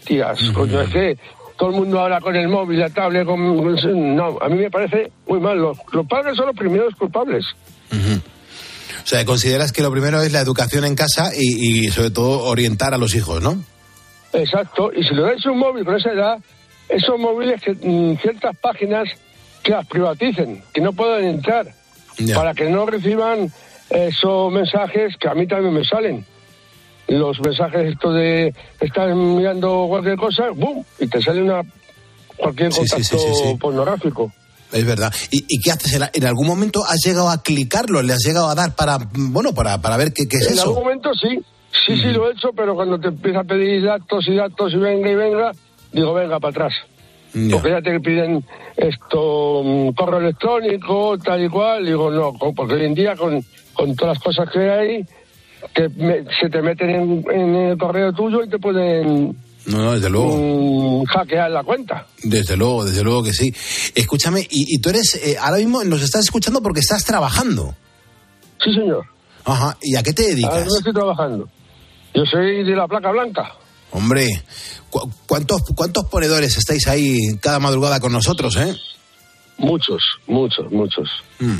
Tías, 0.04 0.38
coño, 0.52 0.80
es 0.82 0.90
que 0.90 1.18
todo 1.56 1.70
el 1.70 1.76
mundo 1.76 2.00
habla 2.00 2.20
con 2.20 2.36
el 2.36 2.48
móvil, 2.48 2.78
la 2.80 2.90
tablet, 2.90 3.24
con... 3.24 4.16
No, 4.16 4.38
a 4.40 4.48
mí 4.48 4.56
me 4.58 4.70
parece 4.70 5.10
muy 5.26 5.40
mal. 5.40 5.58
Los, 5.58 5.78
los 5.92 6.06
padres 6.06 6.36
son 6.36 6.46
los 6.46 6.56
primeros 6.56 6.94
culpables. 6.94 7.44
O 9.04 9.06
sea, 9.06 9.24
consideras 9.26 9.70
que 9.72 9.82
lo 9.82 9.90
primero 9.92 10.22
es 10.22 10.32
la 10.32 10.40
educación 10.40 10.84
en 10.84 10.94
casa 10.94 11.30
y, 11.36 11.86
y 11.86 11.90
sobre 11.90 12.10
todo 12.10 12.44
orientar 12.44 12.94
a 12.94 12.98
los 12.98 13.14
hijos, 13.14 13.42
¿no? 13.42 13.62
Exacto, 14.32 14.90
y 14.92 15.04
si 15.04 15.14
le 15.14 15.22
dais 15.22 15.44
un 15.46 15.58
móvil 15.58 15.84
con 15.84 15.94
esa 15.96 16.10
edad, 16.10 16.38
esos 16.88 17.18
móviles 17.18 17.60
que 17.62 17.72
mm, 17.72 18.16
ciertas 18.18 18.56
páginas 18.56 19.08
que 19.62 19.72
las 19.72 19.86
privaticen, 19.86 20.62
que 20.72 20.80
no 20.80 20.92
puedan 20.92 21.24
entrar, 21.24 21.66
Ya. 22.18 22.34
para 22.36 22.54
que 22.54 22.68
no 22.70 22.86
reciban 22.86 23.52
esos 23.90 24.52
mensajes 24.52 25.16
que 25.18 25.28
a 25.28 25.34
mí 25.34 25.46
también 25.46 25.74
me 25.74 25.84
salen. 25.84 26.24
Los 27.06 27.38
mensajes 27.40 27.92
estos 27.92 28.14
de 28.14 28.54
estar 28.80 29.14
mirando 29.14 29.86
cualquier 29.88 30.16
cosa, 30.16 30.50
¡bum! 30.54 30.82
y 30.98 31.06
te 31.06 31.20
sale 31.20 31.42
una 31.42 31.62
cualquier 32.36 32.70
contacto 32.70 33.04
sí, 33.04 33.18
sí, 33.18 33.34
sí. 33.50 33.54
pornográfico. 33.60 34.32
Es 34.72 34.84
verdad. 34.86 35.12
¿Y, 35.30 35.44
y 35.48 35.60
qué 35.60 35.70
haces? 35.72 35.92
¿En, 35.94 36.02
en 36.12 36.24
algún 36.26 36.46
momento 36.46 36.84
has 36.84 37.00
llegado 37.04 37.28
a 37.30 37.42
clicarlo? 37.42 38.02
¿Le 38.02 38.12
has 38.12 38.24
llegado 38.24 38.48
a 38.48 38.54
dar 38.54 38.74
para, 38.74 38.98
bueno, 39.14 39.52
para, 39.54 39.80
para 39.80 39.96
ver 39.96 40.12
qué, 40.12 40.26
qué 40.28 40.38
es 40.38 40.46
en 40.48 40.52
eso? 40.54 40.62
algún 40.70 40.82
momento 40.84 41.10
sí, 41.14 41.38
sí, 41.86 41.96
sí 41.96 42.08
lo 42.12 42.28
he 42.28 42.32
hecho, 42.32 42.50
pero 42.56 42.74
cuando 42.74 42.98
te 42.98 43.08
empieza 43.08 43.40
a 43.40 43.44
pedir 43.44 43.84
datos 43.84 44.26
y 44.26 44.34
datos 44.34 44.72
y 44.72 44.76
venga 44.76 45.10
y 45.10 45.14
venga, 45.14 45.52
digo, 45.92 46.12
venga, 46.14 46.40
para 46.40 46.50
atrás. 46.50 46.72
Porque 47.50 47.70
ya 47.70 47.82
te 47.82 47.98
piden 47.98 48.44
esto, 48.76 49.62
mm, 49.64 49.88
correo 49.94 50.20
electrónico, 50.20 51.18
tal 51.18 51.44
y 51.44 51.48
cual. 51.48 51.84
Digo, 51.84 52.08
no, 52.10 52.32
porque 52.54 52.74
hoy 52.74 52.84
en 52.84 52.94
día 52.94 53.16
con, 53.16 53.44
con 53.72 53.96
todas 53.96 54.16
las 54.16 54.22
cosas 54.24 54.48
que 54.52 54.70
hay, 54.70 55.04
que 55.74 55.88
me- 55.96 56.24
se 56.40 56.48
te 56.48 56.62
meten 56.62 56.90
en, 56.90 57.24
en 57.32 57.54
el 57.56 57.76
correo 57.78 58.12
tuyo 58.12 58.44
y 58.44 58.48
te 58.48 58.58
pueden 58.60 59.36
No, 59.66 59.78
no, 59.78 59.92
desde 59.92 60.10
luego. 60.10 60.36
mm, 60.36 61.04
hackear 61.06 61.50
la 61.50 61.62
cuenta. 61.64 62.06
Desde 62.22 62.56
luego, 62.56 62.84
desde 62.84 63.02
luego 63.02 63.22
que 63.24 63.32
sí. 63.32 63.54
Escúchame, 63.94 64.40
y, 64.50 64.74
y 64.74 64.78
tú 64.78 64.90
eres, 64.90 65.14
eh, 65.22 65.36
ahora 65.40 65.56
mismo 65.58 65.82
nos 65.84 66.02
estás 66.02 66.22
escuchando 66.24 66.60
porque 66.62 66.80
estás 66.80 67.04
trabajando. 67.04 67.74
Sí, 68.62 68.72
señor. 68.74 69.04
Ajá. 69.44 69.76
¿Y 69.82 69.96
a 69.96 70.02
qué 70.02 70.12
te 70.12 70.22
Ahora 70.22 70.34
dedicas? 70.34 70.66
no 70.66 70.76
estoy 70.78 70.92
trabajando. 70.92 71.48
Yo 72.14 72.24
soy 72.26 72.64
de 72.64 72.76
la 72.76 72.86
placa 72.86 73.10
blanca. 73.10 73.52
Hombre, 73.90 74.26
¿cu- 74.90 75.10
¿cuántos, 75.26 75.62
¿cuántos 75.76 76.04
ponedores 76.06 76.56
estáis 76.56 76.86
ahí 76.88 77.18
cada 77.40 77.58
madrugada 77.58 78.00
con 78.00 78.12
nosotros, 78.12 78.56
eh? 78.56 78.74
Muchos, 79.58 80.02
muchos, 80.26 80.70
muchos. 80.72 81.08
Mm. 81.38 81.58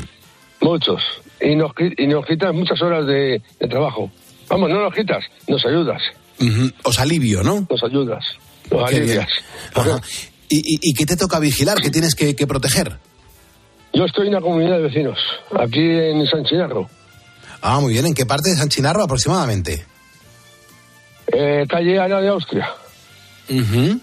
Muchos. 0.61 1.01
Y 1.41 1.55
nos, 1.55 1.71
y 1.97 2.07
nos 2.07 2.25
quitas 2.25 2.53
muchas 2.53 2.81
horas 2.81 3.05
de, 3.05 3.41
de 3.59 3.67
trabajo. 3.67 4.11
Vamos, 4.49 4.69
no 4.69 4.81
nos 4.83 4.93
quitas, 4.93 5.23
nos 5.47 5.65
ayudas. 5.65 6.01
Os 6.83 6.99
alivio, 6.99 7.43
¿no? 7.43 7.65
Nos 7.69 7.83
ayudas. 7.83 8.23
Qué 8.69 8.75
bien. 8.75 8.85
alivias. 8.87 9.27
Ajá. 9.73 10.01
¿Y, 10.49 10.57
y, 10.57 10.79
y 10.81 10.93
qué 10.93 11.05
te 11.05 11.15
toca 11.17 11.39
vigilar? 11.39 11.79
¿Qué 11.81 11.89
tienes 11.89 12.13
que, 12.15 12.35
que 12.35 12.45
proteger? 12.47 12.97
Yo 13.93 14.05
estoy 14.05 14.27
en 14.27 14.33
una 14.33 14.41
comunidad 14.41 14.77
de 14.77 14.83
vecinos, 14.83 15.17
aquí 15.57 15.79
en 15.81 16.25
San 16.27 16.43
Chinarro. 16.43 16.89
Ah, 17.61 17.79
muy 17.79 17.93
bien. 17.93 18.05
¿En 18.05 18.13
qué 18.13 18.25
parte 18.25 18.49
de 18.49 18.57
San 18.57 18.69
Chinarro 18.69 19.03
aproximadamente? 19.03 19.85
Eh, 21.27 21.65
calle 21.69 21.99
Ana 21.99 22.19
de 22.21 22.27
Austria. 22.29 22.69
Ujú. 23.49 23.99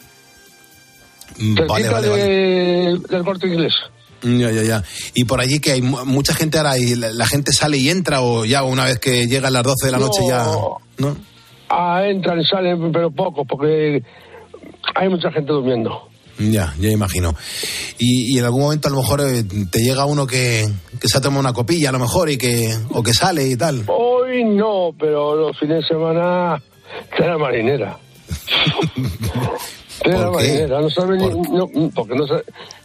Cerquita 1.37 1.65
Vale, 1.67 1.89
vale, 1.89 2.09
de- 2.09 2.93
vale. 2.93 2.99
del 3.09 3.25
corte 3.25 3.47
inglés. 3.47 3.75
Ya, 4.23 4.51
ya, 4.51 4.63
ya. 4.63 4.85
Y 5.15 5.25
por 5.25 5.41
allí 5.41 5.59
que 5.61 5.73
hay 5.73 5.83
mu- 5.83 6.05
mucha 6.05 6.35
gente 6.35 6.59
ahora 6.59 6.79
y 6.79 6.95
la, 6.95 7.11
la 7.13 7.27
gente 7.27 7.53
sale 7.53 7.77
y 7.79 7.89
entra 7.91 8.21
o 8.23 8.45
ya 8.45 8.63
una 8.63 8.85
vez 8.85 8.99
que 8.99 9.27
llega 9.27 9.49
a 9.49 9.51
las 9.51 9.63
12 9.65 9.87
de 9.87 9.93
la 9.93 9.99
noche 9.99 10.21
ya... 10.29 10.45
¿No? 10.99 11.17
Ah, 11.75 12.03
entran 12.07 12.39
y 12.41 12.45
salen, 12.45 12.93
pero 12.93 13.11
poco, 13.11 13.45
porque 13.47 14.03
hay 14.95 15.09
mucha 15.09 15.33
gente 15.33 15.53
durmiendo. 15.53 16.09
Ya, 16.39 16.75
ya 16.79 16.91
imagino. 16.91 17.35
Y, 17.99 18.35
y 18.35 18.39
en 18.39 18.45
algún 18.45 18.63
momento 18.63 18.89
a 18.89 18.91
lo 18.91 18.99
mejor 18.99 19.21
eh, 19.23 19.43
te 19.71 19.79
llega 19.81 20.05
uno 20.05 20.27
que, 20.27 20.67
que 21.01 21.09
se 21.09 21.17
ha 21.19 21.21
tomado 21.21 21.41
una 21.41 21.53
copilla 21.53 21.89
a 21.91 21.93
lo 21.93 21.99
mejor 21.99 22.29
y 22.31 22.37
que 22.37 22.75
o 22.91 23.03
que 23.03 23.13
sale 23.15 23.47
y 23.47 23.57
tal. 23.57 23.85
Hoy 23.87 24.45
no, 24.45 24.91
pero 24.99 25.35
los 25.37 25.59
fines 25.59 25.83
de 25.83 25.89
semana 25.89 26.61
cena 27.17 27.39
marinera. 27.39 27.97
Cena 30.05 30.27
¿Por 30.31 30.41
qué? 30.43 30.49
marinera, 30.49 30.81
no 30.81 30.91
sabe 30.91 31.17
ni- 31.19 31.29
no, 31.51 31.69
porque 31.95 32.15
no 32.15 32.25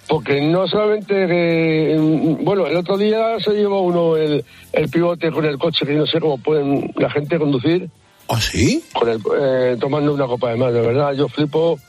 porque 0.07 0.41
no 0.41 0.67
solamente 0.67 1.13
que, 1.27 1.97
mm, 1.99 2.43
bueno, 2.45 2.65
el 2.67 2.77
otro 2.77 2.97
día 2.97 3.37
se 3.43 3.51
llevó 3.51 3.81
uno 3.81 4.15
el, 4.15 4.43
el 4.71 4.89
pivote 4.89 5.31
con 5.31 5.43
el 5.45 5.57
coche 5.57 5.85
que 5.85 5.93
no 5.95 6.05
sé 6.05 6.19
cómo 6.21 6.37
pueden 6.37 6.93
la 6.95 7.09
gente 7.09 7.37
conducir 7.37 7.89
¿Ah, 8.29 8.41
sí? 8.41 8.83
con 8.93 9.07
el, 9.09 9.21
eh, 9.39 9.77
tomando 9.79 10.13
una 10.13 10.25
copa 10.27 10.49
de 10.51 10.57
más, 10.57 10.73
de 10.73 10.81
verdad, 10.81 11.13
yo 11.13 11.27
flipo. 11.29 11.79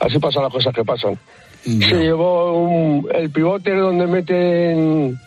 Así 0.00 0.18
pasan 0.18 0.44
las 0.44 0.52
cosas 0.52 0.74
que 0.74 0.84
pasan. 0.84 1.18
Se 1.64 1.94
llevó 1.96 2.52
un- 2.52 3.08
el 3.12 3.30
pivote 3.30 3.74
donde 3.74 4.06
meten 4.06 5.18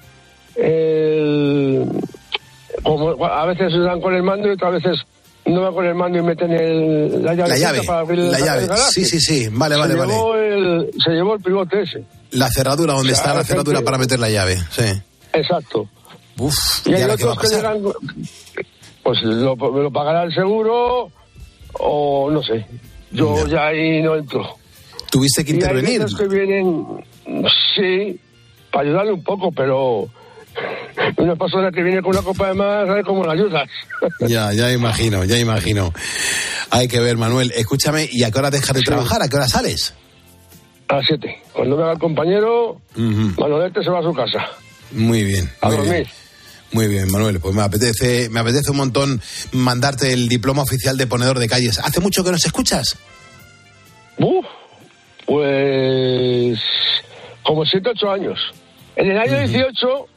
el... 0.56 1.86
Como 2.84 3.26
a 3.26 3.46
veces 3.46 3.74
se 3.74 3.80
dan 3.80 4.00
con 4.00 4.14
el 4.16 4.24
mando 4.24 4.48
y 4.48 4.52
otras 4.52 4.74
veces 4.82 5.02
no 5.46 5.62
van 5.62 5.74
con 5.74 5.86
el 5.86 5.96
mando 5.96 6.18
y 6.20 6.22
meten 6.22 6.52
el, 6.54 7.24
la 7.26 7.34
llave. 7.34 7.50
La 7.50 7.58
llave, 7.58 7.84
para 7.84 8.00
abrir 8.00 8.20
la 8.20 8.40
llave. 8.40 8.68
Sí, 8.92 9.04
sí, 9.04 9.20
sí. 9.20 9.48
Vale, 9.52 9.76
se 9.76 9.82
vale, 9.82 9.96
vale. 9.96 10.14
llevó 10.14 10.36
El, 10.36 10.92
se 11.04 11.12
llevó 11.12 11.34
el 11.36 11.42
pivote 11.42 11.82
ese. 11.82 12.04
La 12.32 12.50
cerradura, 12.50 12.94
donde 12.94 13.12
O 13.12 13.16
sea, 13.16 13.24
está 13.26 13.36
la 13.38 13.44
cerradura 13.44 13.78
gente- 13.80 13.86
para 13.86 13.98
meter 13.98 14.20
la 14.20 14.30
llave. 14.30 14.58
Sí. 14.72 14.84
Exacto. 15.34 15.90
Uf, 16.38 16.56
Y 16.88 16.92
¿y 16.92 16.94
hay 16.94 17.04
va 17.04 17.14
otros 17.16 17.40
que 17.40 17.48
llegan, 17.50 17.82
pues 19.04 19.22
lo, 19.24 19.56
me 19.56 19.82
lo 19.84 19.92
pagará 19.92 20.24
el 20.24 20.34
seguro 20.34 21.12
o 21.74 22.30
no 22.32 22.44
sé. 22.44 22.66
Yo 23.12 23.48
ya 23.48 23.68
ahí 23.68 24.02
no 24.02 24.16
entro. 24.16 24.56
Tuviste 25.12 25.44
que 25.44 25.52
Y 25.52 25.56
hay 25.56 25.60
intervenir. 25.62 26.06
que 26.18 26.28
vienen, 26.28 26.86
sí, 27.76 28.20
para 28.72 28.84
ayudarle 28.88 29.14
un 29.14 29.24
poco, 29.24 29.52
pero 29.52 30.08
Una 31.18 31.36
persona 31.36 31.72
que 31.72 31.82
viene 31.82 32.02
con 32.02 32.12
una 32.12 32.22
copa 32.22 32.50
de 32.50 32.54
más, 32.54 32.88
¿sabes 32.88 33.06
cómo 33.06 33.24
la 33.24 33.34
ayudas? 33.34 33.70
Ya, 34.28 34.52
ya 34.54 34.72
imagino, 34.72 35.24
ya 35.26 35.38
imagino. 35.38 35.94
Hay 36.72 36.88
que 36.88 37.00
ver, 37.00 37.18
Manuel. 37.18 37.52
Escúchame, 37.56 38.08
¿y 38.12 38.24
a 38.24 38.32
qué 38.32 38.40
hora 38.40 38.52
dejas 38.52 38.76
de 38.76 38.82
trabajar? 38.82 39.22
¿A 39.22 39.28
qué 39.30 39.36
hora 39.38 39.48
sales? 39.48 39.96
A 40.90 40.98
las 40.98 41.06
7. 41.08 41.42
Cuando 41.54 41.78
venga 41.78 41.92
el 41.94 42.00
compañero, 42.00 42.82
Manolete 42.96 43.84
se 43.84 43.90
va 43.90 44.00
a 44.00 44.04
su 44.04 44.14
casa. 44.14 44.46
Muy 44.92 45.24
bien. 45.24 45.50
A 45.62 45.68
muy 45.68 45.78
dormir. 45.78 45.94
bien. 45.94 46.08
Muy 46.72 46.88
bien, 46.88 47.12
Manuel. 47.12 47.40
Pues 47.40 47.56
me 47.56 47.62
apetece, 47.64 48.30
me 48.30 48.40
apetece 48.42 48.72
un 48.72 48.78
montón 48.78 49.22
mandarte 49.52 50.14
el 50.14 50.28
diploma 50.30 50.62
oficial 50.62 50.98
de 50.98 51.08
ponedor 51.08 51.40
de 51.40 51.48
calles. 51.48 51.80
¿Hace 51.80 52.00
mucho 52.00 52.24
que 52.24 52.32
nos 52.32 52.46
escuchas? 52.46 52.96
Uf, 54.18 54.46
pues 55.26 56.60
como 57.44 57.66
7, 57.66 57.90
8 57.96 58.12
años. 58.12 58.40
En 58.96 59.10
el 59.12 59.18
año 59.18 59.40
18 59.48 60.08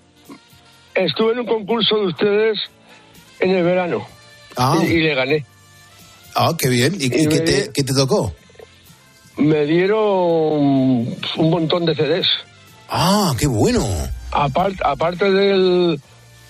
estuve 0.95 1.33
en 1.33 1.39
un 1.41 1.47
concurso 1.47 1.97
de 1.97 2.07
ustedes 2.09 2.59
en 3.41 3.51
el 3.51 3.63
verano 3.65 4.07
Ah. 4.57 4.79
y, 4.83 4.87
y 4.87 5.01
le 5.03 5.15
gané. 5.15 5.47
Ah, 6.35 6.53
qué 6.59 6.69
bien. 6.69 6.97
¿Y, 7.01 7.05
y 7.05 7.23
Y 7.23 7.27
qué, 7.29 7.41
te, 7.41 7.71
qué 7.73 7.83
te 7.85 7.95
tocó? 7.95 8.35
Me 9.39 9.65
dieron 9.65 9.99
un 10.01 11.51
montón 11.51 11.87
de 11.87 11.95
CDs. 11.95 12.27
Ah, 12.91 13.33
qué 13.39 13.47
bueno. 13.47 13.87
Aparte, 14.31 14.79
aparte 14.85 15.31
del, 15.31 16.01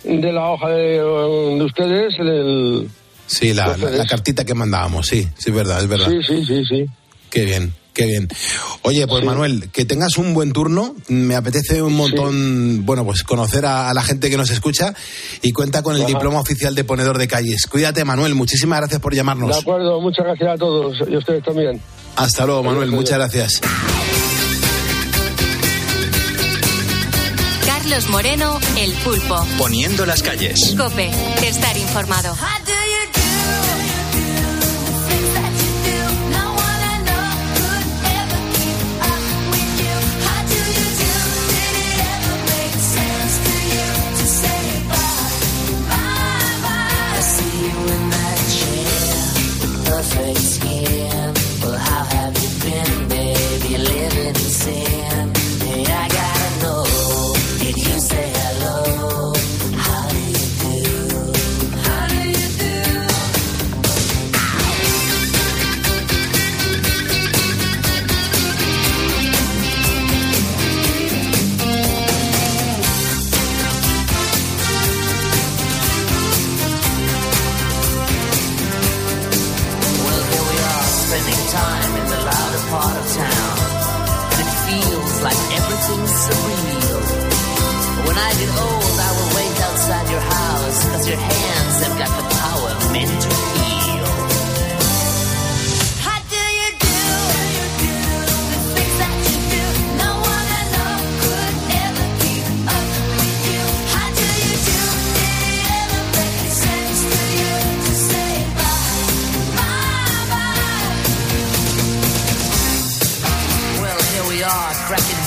de 0.04 0.32
la 0.32 0.50
hoja 0.50 0.68
de, 0.70 0.98
de 0.98 1.62
ustedes, 1.64 2.14
el... 2.18 2.88
Sí, 3.26 3.54
la, 3.54 3.76
la- 3.76 3.90
la 3.90 4.06
cartita 4.06 4.44
que 4.44 4.54
mandábamos, 4.54 5.06
sí, 5.06 5.22
sí, 5.38 5.50
es 5.50 5.54
verdad, 5.54 5.80
es 5.80 5.88
verdad. 5.88 6.08
Sí, 6.10 6.18
sí, 6.26 6.44
sí, 6.44 6.64
sí. 6.68 6.86
Qué 7.30 7.46
bien, 7.46 7.72
qué 7.94 8.04
bien. 8.04 8.28
Oye, 8.82 9.06
pues 9.06 9.24
Manuel, 9.24 9.70
que 9.72 9.86
tengas 9.86 10.18
un 10.18 10.34
buen 10.34 10.52
turno. 10.52 10.94
Me 11.08 11.34
apetece 11.34 11.80
un 11.80 11.94
montón, 11.94 12.84
bueno, 12.84 13.06
pues 13.06 13.22
conocer 13.22 13.64
a, 13.64 13.88
a 13.88 13.94
la 13.94 14.02
gente 14.02 14.28
que 14.28 14.36
nos 14.36 14.50
escucha 14.50 14.92
y 15.40 15.52
cuenta 15.52 15.82
con 15.82 15.94
el 15.96 16.02
Ajá. 16.02 16.10
diploma 16.10 16.40
oficial 16.40 16.74
de 16.74 16.84
ponedor 16.84 17.16
de 17.16 17.26
calles. 17.28 17.66
Cuídate, 17.70 18.04
Manuel. 18.04 18.34
Muchísimas 18.34 18.80
gracias 18.80 19.00
por 19.00 19.12
De 19.12 19.16
llamarnos. 19.16 19.56
acuerdo, 19.56 19.98
muchas 20.02 20.26
gracias 20.26 20.50
a 20.50 20.56
todos 20.58 20.98
y 21.08 21.14
a 21.14 21.18
ustedes 21.18 21.42
también. 21.42 21.80
Hasta 22.16 22.44
luego, 22.44 22.62
Manuel. 22.64 22.88
Adiós, 22.88 22.94
Muchas 23.00 23.16
gracias. 23.18 23.60
Carlos 27.82 28.08
Moreno, 28.10 28.60
El 28.76 28.92
Pulpo. 28.92 29.44
Poniendo 29.58 30.06
las 30.06 30.22
calles. 30.22 30.72
Cope, 30.78 31.10
estar 31.44 31.76
informado. 31.76 32.32
Perfect 49.84 50.38
skin. 50.38 51.34
Well, 51.62 51.78
how 51.78 52.04
have 52.04 52.38
you 52.42 52.48
been, 52.60 53.08
baby? 53.08 53.76
Living 53.78 54.28
in 54.28 54.34
sin. 54.34 55.01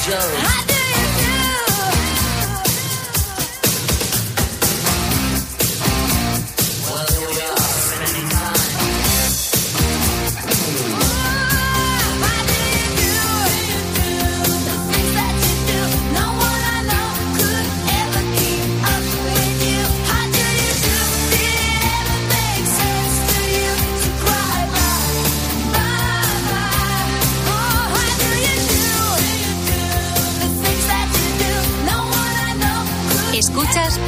Jones. 0.05 0.74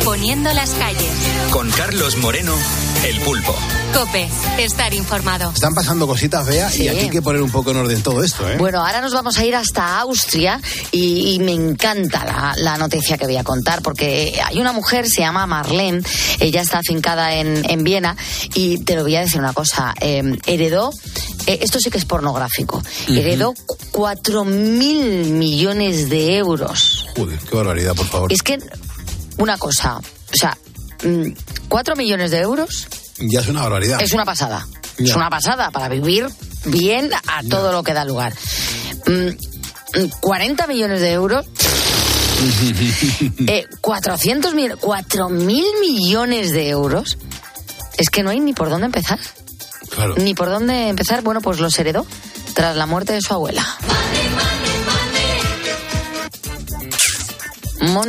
Poniendo 0.08 0.54
las 0.54 0.70
calles. 0.72 1.12
Con 1.52 1.70
Carlos 1.72 2.16
Moreno, 2.16 2.54
El 3.06 3.20
Pulpo. 3.20 3.54
Cope, 3.94 4.30
estar 4.58 4.94
informado. 4.94 5.52
Están 5.54 5.74
pasando 5.76 6.08
cositas, 6.08 6.48
Bea, 6.48 6.70
Sí. 6.72 6.84
y 6.84 6.88
aquí 6.88 7.00
hay 7.00 7.10
que 7.10 7.22
poner 7.22 7.42
un 7.42 7.52
poco 7.52 7.72
en 7.72 7.78
orden 7.78 8.02
todo 8.02 8.24
esto, 8.24 8.50
¿eh? 8.50 8.56
Bueno, 8.58 8.80
ahora 8.80 9.02
nos 9.02 9.12
vamos 9.14 9.38
a 9.38 9.44
ir 9.44 9.54
hasta 9.54 10.00
Austria 10.00 10.62
y, 10.94 11.34
y 11.34 11.40
me 11.40 11.52
encanta 11.52 12.24
la, 12.24 12.54
la 12.56 12.78
noticia 12.78 13.18
que 13.18 13.26
voy 13.26 13.36
a 13.36 13.44
contar 13.44 13.82
porque 13.82 14.40
hay 14.46 14.60
una 14.62 14.72
mujer, 14.72 15.10
se 15.10 15.22
llama 15.24 15.46
Marlene, 15.46 16.02
ella 16.40 16.62
está 16.62 16.78
afincada 16.80 17.34
en, 17.36 17.70
en 17.70 17.84
Viena 17.84 18.16
y 18.56 18.78
te 18.86 18.96
lo 18.96 19.04
voy 19.04 19.18
a 19.18 19.20
decir 19.22 19.40
una 19.42 19.52
cosa, 19.52 19.94
eh, 20.00 20.24
heredó, 20.46 20.92
eh, 21.48 21.60
esto 21.62 21.80
sí 21.80 21.90
que 21.90 21.98
es 21.98 22.06
pornográfico, 22.06 22.82
heredó 23.10 23.54
cuatro 23.92 24.46
mil 24.46 25.32
millones 25.32 26.10
de 26.10 26.38
euros. 26.38 27.08
Joder, 27.18 27.40
qué 27.40 27.56
barbaridad, 27.58 27.94
por 27.94 28.06
favor. 28.08 28.32
Es 28.32 28.42
que, 28.42 28.58
una 29.38 29.58
cosa, 29.58 29.98
o 29.98 30.36
sea, 30.38 30.58
mm, 31.04 31.32
cuatro 31.68 31.96
millones 31.96 32.32
de 32.32 32.40
euros 32.40 32.88
Ya 33.20 33.40
es 33.42 33.48
una 33.48 33.64
barbaridad. 33.64 34.02
es 34.02 34.14
una 34.14 34.26
pasada. 34.26 34.68
Ya. 34.98 35.06
Es 35.06 35.16
una 35.16 35.30
pasada 35.30 35.70
para 35.72 35.90
vivir 35.90 36.28
bien 36.66 37.12
a 37.14 37.44
todo 37.44 37.72
lo 37.72 37.84
que 37.84 37.94
da 37.94 38.04
lugar. 38.04 38.34
Mm, 39.06 39.28
mm, 40.00 40.10
40 40.20 40.68
millones 40.68 41.02
de 41.02 41.12
euros. 41.12 41.46
eh, 43.48 43.66
400 43.82 44.54
mil, 44.54 44.76
4 44.78 45.30
mil 45.30 45.66
millones 45.82 46.52
de 46.52 46.70
euros. 46.70 47.18
Es 47.98 48.10
que 48.10 48.24
no 48.24 48.30
hay 48.30 48.40
ni 48.40 48.54
por 48.54 48.70
dónde 48.70 48.86
empezar. 48.86 49.20
Claro. 49.90 50.16
Ni 50.18 50.34
por 50.34 50.50
dónde 50.50 50.90
empezar. 50.90 51.22
Bueno, 51.22 51.42
pues 51.42 51.60
los 51.60 51.78
heredó 51.80 52.06
tras 52.54 52.76
la 52.76 52.86
muerte 52.86 53.14
de 53.14 53.22
su 53.22 53.34
abuela. 53.34 53.66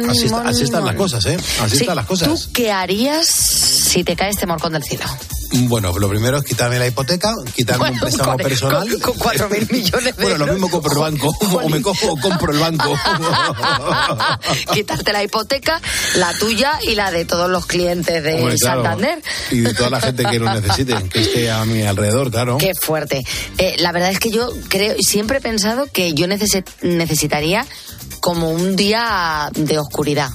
Así, 0.08 0.64
están 0.64 0.84
las 0.84 0.94
cosas, 0.96 1.24
¿eh? 1.26 1.36
Así 1.62 1.76
Sí, 1.76 1.82
están 1.82 1.96
las 1.96 2.06
cosas. 2.06 2.28
¿Tú 2.28 2.52
qué 2.52 2.72
harías 2.72 3.26
si 3.26 4.02
te 4.04 4.16
cae 4.16 4.30
este 4.30 4.46
morcón 4.46 4.72
del 4.72 4.82
cielo? 4.82 5.04
Bueno, 5.50 5.96
lo 5.98 6.10
primero 6.10 6.36
es 6.36 6.44
quitarme 6.44 6.78
la 6.78 6.86
hipoteca, 6.86 7.32
quitarme 7.56 7.90
un 7.92 7.98
préstamo 7.98 8.32
con- 8.32 8.36
personal. 8.36 8.86
con- 8.90 9.00
con 9.00 9.14
cuatro 9.16 9.48
mil 9.48 9.66
millones 9.72 10.14
de 10.14 10.22
Bueno, 10.22 10.44
lo 10.44 10.52
mismo 10.52 10.68
compro 10.68 10.92
el 10.92 10.98
banco, 10.98 11.28
o 11.62 11.68
me 11.70 11.80
cojo 11.80 12.12
o 12.12 12.16
compro 12.20 12.52
el 12.52 12.58
banco. 12.58 12.94
Quitarte 14.74 15.12
la 15.12 15.22
hipoteca, 15.24 15.80
la 16.16 16.32
tuya 16.34 16.78
y 16.82 16.94
la 16.94 17.10
de 17.10 17.24
todos 17.24 17.48
los 17.48 17.64
clientes 17.64 18.22
de 18.22 18.34
Hombre, 18.34 18.56
claro. 18.58 18.82
Santander. 18.82 19.22
Y 19.50 19.60
de 19.60 19.72
toda 19.74 19.88
la 19.90 20.00
gente 20.02 20.24
que 20.24 20.38
lo 20.38 20.52
necesite, 20.52 20.94
que 21.08 21.20
esté 21.20 21.50
a 21.50 21.64
mi 21.64 21.82
alrededor, 21.82 22.30
claro. 22.30 22.58
Qué 22.58 22.74
fuerte. 22.74 23.24
Eh, 23.56 23.76
la 23.78 23.92
verdad 23.92 24.10
es 24.10 24.18
que 24.18 24.30
yo 24.30 24.50
creo, 24.68 24.96
siempre 25.00 25.38
he 25.38 25.40
pensado 25.40 25.86
que 25.90 26.12
yo 26.12 26.26
necesi- 26.26 26.64
necesitaría 26.82 27.66
como 28.28 28.50
un 28.50 28.76
día 28.76 29.48
de 29.54 29.78
oscuridad. 29.78 30.28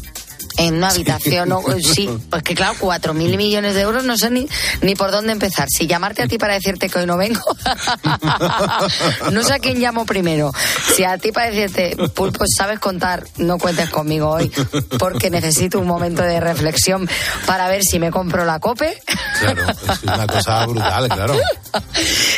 En 0.57 0.75
una 0.75 0.89
habitación, 0.89 1.51
o- 1.51 1.63
sí, 1.81 2.09
pues 2.29 2.43
que 2.43 2.53
claro, 2.55 2.75
cuatro 2.79 3.13
mil 3.13 3.35
millones 3.37 3.75
de 3.75 3.81
euros, 3.81 4.03
no 4.03 4.17
sé 4.17 4.29
ni, 4.29 4.47
ni 4.81 4.95
por 4.95 5.11
dónde 5.11 5.31
empezar. 5.31 5.67
Si 5.69 5.87
llamarte 5.87 6.21
a 6.23 6.27
ti 6.27 6.37
para 6.37 6.53
decirte 6.53 6.89
que 6.89 6.99
hoy 6.99 7.05
no 7.05 7.17
vengo, 7.17 7.41
no 9.31 9.43
sé 9.43 9.53
a 9.53 9.59
quién 9.59 9.79
llamo 9.79 10.05
primero. 10.05 10.51
Si 10.95 11.03
a 11.03 11.17
ti 11.17 11.31
para 11.31 11.49
decirte, 11.49 11.95
Pulpo, 12.13 12.45
sabes 12.47 12.79
contar, 12.79 13.23
no 13.37 13.57
cuentes 13.57 13.89
conmigo 13.89 14.29
hoy, 14.29 14.51
porque 14.99 15.29
necesito 15.29 15.79
un 15.79 15.87
momento 15.87 16.21
de 16.23 16.39
reflexión 16.39 17.09
para 17.45 17.67
ver 17.67 17.83
si 17.83 17.99
me 17.99 18.11
compro 18.11 18.45
la 18.45 18.59
cope. 18.59 18.97
Claro, 19.39 19.65
es 19.71 20.03
una 20.03 20.27
cosa 20.27 20.65
brutal, 20.65 21.09
claro. 21.09 21.35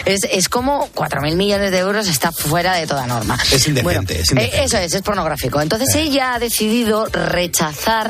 Es, 0.06 0.22
es 0.32 0.50
como 0.50 0.90
cuatro 0.94 1.22
mil 1.22 1.36
millones 1.36 1.72
de 1.72 1.80
euros 1.80 2.08
está 2.08 2.32
fuera 2.32 2.76
de 2.76 2.88
toda 2.88 3.06
norma. 3.08 3.36
Es 3.52 3.68
indecente, 3.68 3.82
Bueno, 3.84 4.02
es 4.02 4.32
indecente. 4.32 4.44
eh, 4.62 4.64
eso 4.66 4.78
es, 4.78 4.94
es 4.94 5.02
pornográfico. 5.02 5.62
Entonces 5.62 5.94
ella 5.96 6.34
ha 6.36 6.40
decidido 6.40 7.06
rechazar 7.08 8.05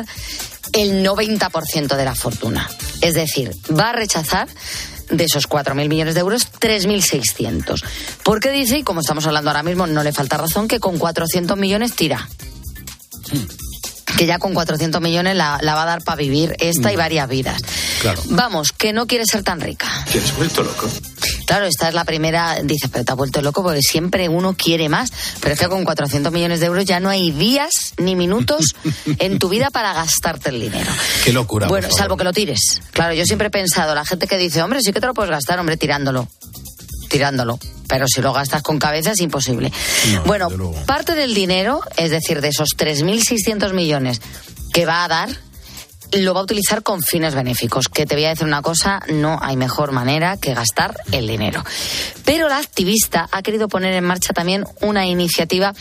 el 0.73 1.05
90% 1.05 1.95
de 1.95 2.05
la 2.05 2.15
fortuna. 2.15 2.69
Es 3.01 3.13
decir, 3.13 3.55
va 3.77 3.89
a 3.89 3.93
rechazar 3.93 4.47
de 5.09 5.23
esos 5.23 5.47
4.000 5.47 5.87
millones 5.87 6.15
de 6.15 6.21
euros, 6.21 6.47
3.600. 6.59 7.83
Porque 8.23 8.51
dice, 8.51 8.79
y 8.79 8.83
como 8.83 9.01
estamos 9.01 9.25
hablando 9.27 9.51
ahora 9.51 9.63
mismo, 9.63 9.87
no 9.87 10.03
le 10.03 10.11
falta 10.11 10.37
razón, 10.37 10.67
que 10.67 10.79
con 10.79 10.97
400 10.97 11.57
millones 11.57 11.93
tira. 11.93 12.27
Que 14.17 14.25
ya 14.25 14.39
con 14.39 14.53
400 14.53 15.01
millones 15.01 15.35
la, 15.35 15.59
la 15.61 15.75
va 15.75 15.83
a 15.83 15.85
dar 15.85 16.03
para 16.03 16.15
vivir 16.15 16.55
esta 16.59 16.91
y 16.91 16.95
varias 16.95 17.27
vidas. 17.27 17.61
Claro. 18.01 18.21
Vamos, 18.29 18.71
que 18.71 18.93
no 18.93 19.07
quiere 19.07 19.25
ser 19.25 19.43
tan 19.43 19.61
rica. 19.61 19.87
¿Te 20.11 20.19
has 20.19 20.35
vuelto 20.35 20.63
loco? 20.63 20.89
Claro, 21.45 21.65
esta 21.65 21.87
es 21.87 21.93
la 21.93 22.03
primera, 22.03 22.59
dice, 22.63 22.89
pero 22.89 23.05
te 23.05 23.11
has 23.11 23.17
vuelto 23.17 23.41
loco 23.41 23.63
porque 23.63 23.81
siempre 23.81 24.27
uno 24.29 24.55
quiere 24.55 24.89
más, 24.89 25.11
pero 25.41 25.53
es 25.53 25.59
que 25.59 25.67
con 25.67 25.85
400 25.85 26.31
millones 26.31 26.59
de 26.59 26.65
euros 26.65 26.85
ya 26.85 26.99
no 26.99 27.09
hay 27.09 27.31
días 27.31 27.93
ni 27.97 28.15
minutos 28.15 28.75
en 29.19 29.39
tu 29.39 29.49
vida 29.49 29.69
para 29.69 29.93
gastarte 29.93 30.49
el 30.49 30.59
dinero. 30.59 30.91
Qué 31.23 31.31
locura. 31.33 31.67
Bueno, 31.67 31.89
salvo 31.91 32.17
que 32.17 32.23
lo 32.23 32.33
tires. 32.33 32.81
Claro, 32.91 33.13
yo 33.13 33.25
siempre 33.25 33.47
he 33.47 33.51
pensado, 33.51 33.93
la 33.95 34.05
gente 34.05 34.27
que 34.27 34.37
dice, 34.37 34.61
hombre, 34.61 34.79
sí 34.81 34.91
que 34.91 34.99
te 34.99 35.07
lo 35.07 35.13
puedes 35.13 35.31
gastar, 35.31 35.59
hombre, 35.59 35.77
tirándolo. 35.77 36.27
Tirándolo. 37.09 37.59
Pero 37.87 38.07
si 38.07 38.21
lo 38.21 38.33
gastas 38.33 38.63
con 38.63 38.79
cabeza 38.79 39.11
es 39.11 39.21
imposible. 39.21 39.71
bueno, 40.25 40.49
parte 40.87 41.13
del 41.13 41.33
dinero, 41.33 41.81
es 41.97 42.09
decir, 42.09 42.41
de 42.41 42.49
esos 42.49 42.69
3.600 42.75 43.73
millones 43.73 44.21
que 44.73 44.85
va 44.85 45.05
a 45.05 45.07
dar, 45.07 45.29
lo 46.11 46.33
va 46.33 46.41
a 46.41 46.43
utilizar 46.43 46.83
con 46.83 47.01
fines 47.01 47.35
benéficos. 47.35 47.87
Que 47.87 48.05
te 48.05 48.15
voy 48.15 48.25
a 48.25 48.29
decir 48.29 48.45
una 48.45 48.61
cosa, 48.61 49.01
no 49.09 49.39
hay 49.41 49.57
mejor 49.57 49.91
manera 49.91 50.37
que 50.37 50.53
gastar 50.53 50.95
el 51.11 51.27
dinero. 51.27 51.63
Pero 52.23 52.49
la 52.49 52.57
activista 52.57 53.27
ha 53.31 53.41
querido 53.41 53.67
poner 53.67 53.93
en 53.93 54.03
marcha 54.03 54.33
también 54.33 54.65
una 54.81 55.05
iniciativa 55.05 55.73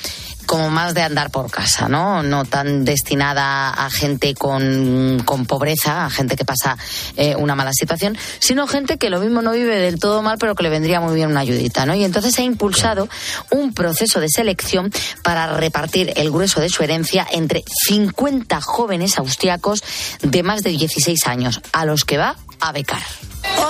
como 0.46 0.70
más 0.70 0.94
de 0.94 1.02
andar 1.02 1.30
por 1.30 1.50
casa, 1.50 1.88
¿no? 1.88 2.22
No 2.22 2.44
tan 2.44 2.84
destinada 2.84 3.70
a 3.70 3.90
gente 3.90 4.34
con, 4.34 5.22
con 5.24 5.46
pobreza, 5.46 6.06
a 6.06 6.10
gente 6.10 6.36
que 6.36 6.44
pasa 6.44 6.76
eh, 7.16 7.36
una 7.36 7.54
mala 7.54 7.72
situación, 7.72 8.16
sino 8.38 8.66
gente 8.66 8.98
que 8.98 9.10
lo 9.10 9.20
mismo 9.20 9.42
no 9.42 9.52
vive 9.52 9.76
del 9.76 9.98
todo 9.98 10.22
mal, 10.22 10.36
pero 10.38 10.54
que 10.54 10.62
le 10.62 10.70
vendría 10.70 11.00
muy 11.00 11.14
bien 11.14 11.30
una 11.30 11.40
ayudita, 11.40 11.86
¿no? 11.86 11.94
Y 11.94 12.04
entonces 12.04 12.38
ha 12.38 12.42
impulsado 12.42 13.08
un 13.50 13.74
proceso 13.74 14.20
de 14.20 14.28
selección 14.28 14.92
para 15.22 15.46
repartir 15.56 16.12
el 16.16 16.30
grueso 16.30 16.60
de 16.60 16.68
su 16.68 16.82
herencia 16.82 17.26
entre 17.30 17.62
50 17.86 18.60
jóvenes 18.60 19.18
austriacos 19.18 19.82
de 20.22 20.42
más 20.42 20.62
de 20.62 20.70
16 20.70 21.26
años, 21.26 21.60
a 21.72 21.84
los 21.84 22.04
que 22.04 22.18
va 22.18 22.36
a 22.60 22.72
becar. 22.72 23.02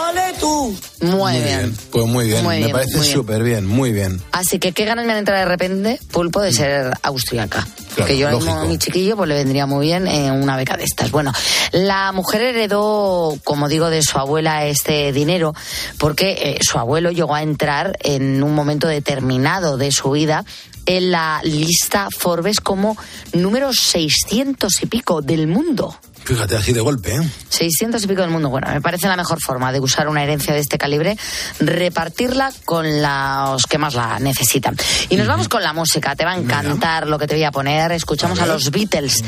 ¡Ole 0.08 0.23
tú! 0.40 0.76
Muy, 1.00 1.38
bien. 1.40 1.76
Pues 1.90 2.06
muy 2.06 2.26
bien, 2.26 2.42
Muy 2.44 2.56
me 2.56 2.64
bien, 2.66 2.72
parece 2.72 3.02
súper 3.02 3.42
bien, 3.42 3.66
muy 3.66 3.92
bien. 3.92 4.20
Así 4.32 4.58
que 4.58 4.72
qué 4.72 4.84
ganas 4.84 5.04
me 5.04 5.12
han 5.12 5.18
entrado 5.18 5.40
de 5.40 5.46
repente, 5.48 6.00
Pulpo, 6.10 6.40
de 6.40 6.52
ser 6.52 6.92
austriaca. 7.02 7.66
Porque 7.96 8.18
yo 8.18 8.26
ahora 8.26 8.38
mismo 8.38 8.54
a 8.54 8.64
mi 8.64 8.78
chiquillo 8.78 9.16
pues 9.16 9.28
le 9.28 9.36
vendría 9.36 9.66
muy 9.66 9.86
bien 9.86 10.06
eh, 10.08 10.32
una 10.32 10.56
beca 10.56 10.76
de 10.76 10.84
estas. 10.84 11.10
Bueno, 11.10 11.32
la 11.72 12.10
mujer 12.12 12.42
heredó, 12.42 13.38
como 13.44 13.68
digo, 13.68 13.90
de 13.90 14.02
su 14.02 14.18
abuela 14.18 14.66
este 14.66 15.12
dinero 15.12 15.54
porque 15.98 16.32
eh, 16.32 16.58
su 16.60 16.78
abuelo 16.78 17.10
llegó 17.10 17.34
a 17.34 17.42
entrar 17.42 17.96
en 18.00 18.42
un 18.42 18.54
momento 18.54 18.88
determinado 18.88 19.76
de 19.76 19.92
su 19.92 20.10
vida 20.10 20.44
en 20.86 21.10
la 21.10 21.40
lista 21.42 22.08
Forbes 22.16 22.60
como 22.60 22.96
número 23.32 23.72
600 23.72 24.82
y 24.82 24.86
pico 24.86 25.22
del 25.22 25.46
mundo. 25.46 25.96
Fíjate, 26.24 26.56
así 26.56 26.72
de 26.72 26.80
golpe, 26.80 27.14
¿eh? 27.14 27.30
600 27.50 28.02
y 28.02 28.06
pico 28.06 28.22
del 28.22 28.30
mundo. 28.30 28.48
Bueno, 28.48 28.68
me 28.72 28.80
parece 28.80 29.06
la 29.08 29.16
mejor 29.16 29.38
forma 29.40 29.72
de 29.72 29.80
usar 29.80 30.08
una 30.08 30.22
herencia 30.22 30.54
de 30.54 30.60
este 30.60 30.78
calibre, 30.78 31.18
repartirla 31.60 32.50
con 32.64 33.02
los 33.02 33.66
que 33.66 33.76
más 33.76 33.94
la 33.94 34.18
necesitan. 34.18 34.76
Y 35.10 35.16
nos 35.16 35.26
vamos 35.26 35.48
con 35.48 35.62
la 35.62 35.72
música. 35.74 36.16
Te 36.16 36.24
va 36.24 36.32
a 36.32 36.37
encantar 36.37 37.06
lo 37.06 37.18
que 37.18 37.26
te 37.26 37.34
voy 37.34 37.44
a 37.44 37.52
poner. 37.52 37.92
Escuchamos 37.92 38.40
a, 38.40 38.46
los 38.46 38.70
Beatles, 38.70 39.22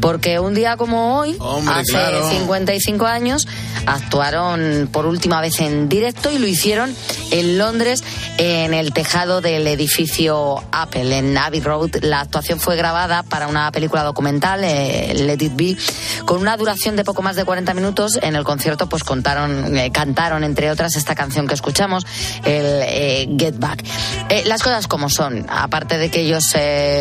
porque 0.00 0.40
un 0.40 0.54
día 0.54 0.76
como 0.76 1.18
hoy, 1.18 1.36
Hombre, 1.38 1.74
hace 1.74 1.92
claro. 1.92 2.30
55 2.30 3.06
años, 3.06 3.46
actuaron 3.86 4.88
por 4.92 5.06
última 5.06 5.40
vez 5.40 5.60
en 5.60 5.88
directo 5.88 6.30
y 6.32 6.38
lo 6.38 6.46
hicieron 6.46 6.94
en 7.30 7.58
Londres, 7.58 8.02
en 8.38 8.74
el 8.74 8.92
tejado 8.92 9.40
del 9.40 9.66
edificio 9.66 10.62
Apple, 10.72 11.16
en 11.16 11.38
Abbey 11.38 11.60
Road. 11.60 12.02
La 12.02 12.20
actuación 12.20 12.58
fue 12.58 12.76
grabada 12.76 13.22
para 13.22 13.46
una 13.46 13.70
película 13.70 14.02
documental, 14.02 14.64
eh, 14.64 15.14
Let 15.14 15.44
It 15.44 15.52
Be, 15.54 15.76
con 16.24 16.39
una 16.40 16.56
duración 16.56 16.96
de 16.96 17.04
poco 17.04 17.22
más 17.22 17.36
de 17.36 17.44
40 17.44 17.74
minutos. 17.74 18.18
En 18.22 18.34
el 18.34 18.44
concierto, 18.44 18.88
pues 18.88 19.04
contaron, 19.04 19.76
eh, 19.76 19.92
cantaron, 19.92 20.42
entre 20.42 20.70
otras, 20.70 20.96
esta 20.96 21.14
canción 21.14 21.46
que 21.46 21.54
escuchamos, 21.54 22.06
el 22.44 22.82
eh, 22.82 23.28
Get 23.38 23.58
Back. 23.58 23.84
Eh, 24.28 24.42
las 24.46 24.62
cosas 24.62 24.88
como 24.88 25.10
son, 25.10 25.46
aparte 25.48 25.98
de 25.98 26.10
que 26.10 26.20
ellos, 26.20 26.44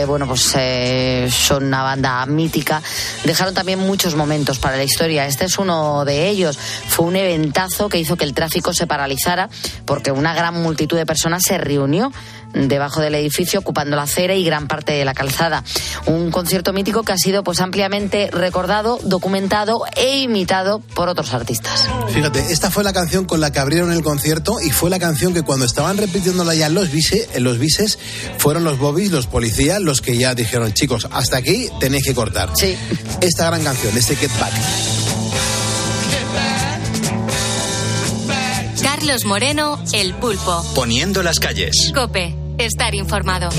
bueno, 0.07 0.27
pues 0.27 0.55
son 1.33 1.65
una 1.65 1.83
banda 1.83 2.25
mítica, 2.25 2.81
dejaron 3.23 3.53
también 3.53 3.79
muchos 3.79 4.15
momentos 4.15 4.59
para 4.59 4.77
la 4.77 4.83
historia. 4.83 5.25
Este 5.25 5.45
es 5.45 5.57
uno 5.57 6.05
de 6.05 6.27
ellos. 6.27 6.57
Fue 6.57 7.05
un 7.05 7.15
eventazo 7.15 7.89
que 7.89 7.97
hizo 7.99 8.17
que 8.17 8.25
el 8.25 8.33
tráfico 8.33 8.73
se 8.73 8.87
paralizara 8.87 9.49
porque 9.85 10.11
una 10.11 10.33
gran 10.33 10.61
multitud 10.61 10.97
de 10.97 11.05
personas 11.05 11.43
se 11.43 11.57
reunió 11.57 12.11
debajo 12.53 13.01
del 13.01 13.15
edificio 13.15 13.59
ocupando 13.59 13.95
la 13.95 14.03
acera 14.03 14.35
y 14.35 14.43
gran 14.43 14.67
parte 14.67 14.93
de 14.93 15.05
la 15.05 15.13
calzada. 15.13 15.63
Un 16.05 16.31
concierto 16.31 16.73
mítico 16.73 17.03
que 17.03 17.11
ha 17.11 17.17
sido 17.17 17.43
pues 17.43 17.59
ampliamente 17.59 18.29
recordado, 18.31 18.99
documentado 19.03 19.83
e 19.95 20.19
imitado 20.19 20.79
por 20.79 21.09
otros 21.09 21.33
artistas. 21.33 21.87
Fíjate, 22.09 22.51
esta 22.51 22.71
fue 22.71 22.83
la 22.83 22.93
canción 22.93 23.25
con 23.25 23.41
la 23.41 23.51
que 23.51 23.59
abrieron 23.59 23.91
el 23.91 24.03
concierto 24.03 24.59
y 24.61 24.71
fue 24.71 24.89
la 24.89 24.99
canción 24.99 25.33
que 25.33 25.43
cuando 25.43 25.65
estaban 25.65 25.97
repitiéndola 25.97 26.55
ya 26.55 26.67
en 26.67 26.73
los 26.73 26.91
bises, 26.91 27.29
en 27.33 27.43
los 27.43 27.59
bises 27.59 27.99
fueron 28.37 28.63
los 28.63 28.77
bobbies, 28.77 29.11
los 29.11 29.27
policías, 29.27 29.81
los 29.81 30.01
que 30.01 30.17
ya 30.17 30.35
dijeron, 30.35 30.73
chicos, 30.73 31.07
hasta 31.11 31.37
aquí 31.37 31.69
tenéis 31.79 32.05
que 32.05 32.13
cortar. 32.13 32.49
Sí. 32.55 32.77
Esta 33.21 33.45
gran 33.47 33.63
canción, 33.63 33.97
este 33.97 34.15
Get 34.15 34.31
Back. 34.39 34.53
Carlos 38.81 39.25
Moreno, 39.25 39.81
El 39.93 40.13
Pulpo. 40.13 40.63
Poniendo 40.75 41.23
las 41.23 41.39
calles. 41.39 41.91
Cope, 41.95 42.35
estar 42.59 42.95
informado. 42.95 43.49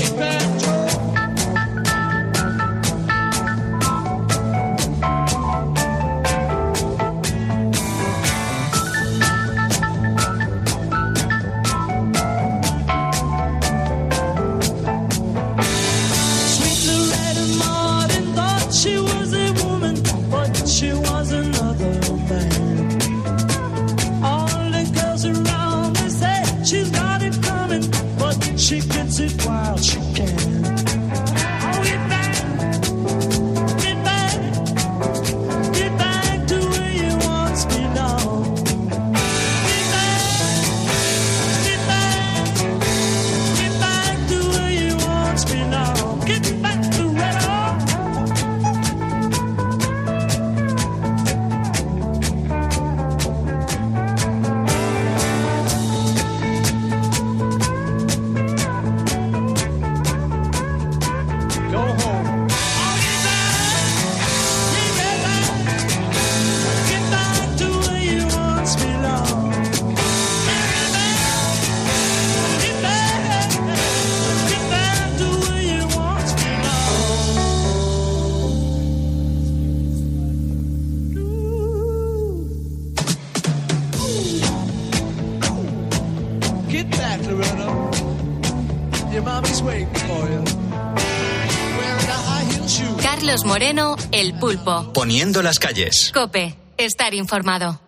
El 94.31 94.39
Pulpo. 94.39 94.93
Poniendo 94.93 95.41
las 95.41 95.59
calles. 95.59 96.09
Cope, 96.13 96.55
estar 96.77 97.13
informado. 97.13 97.81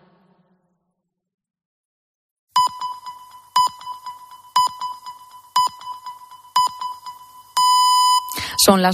Son 8.62 8.82
las 8.82 8.92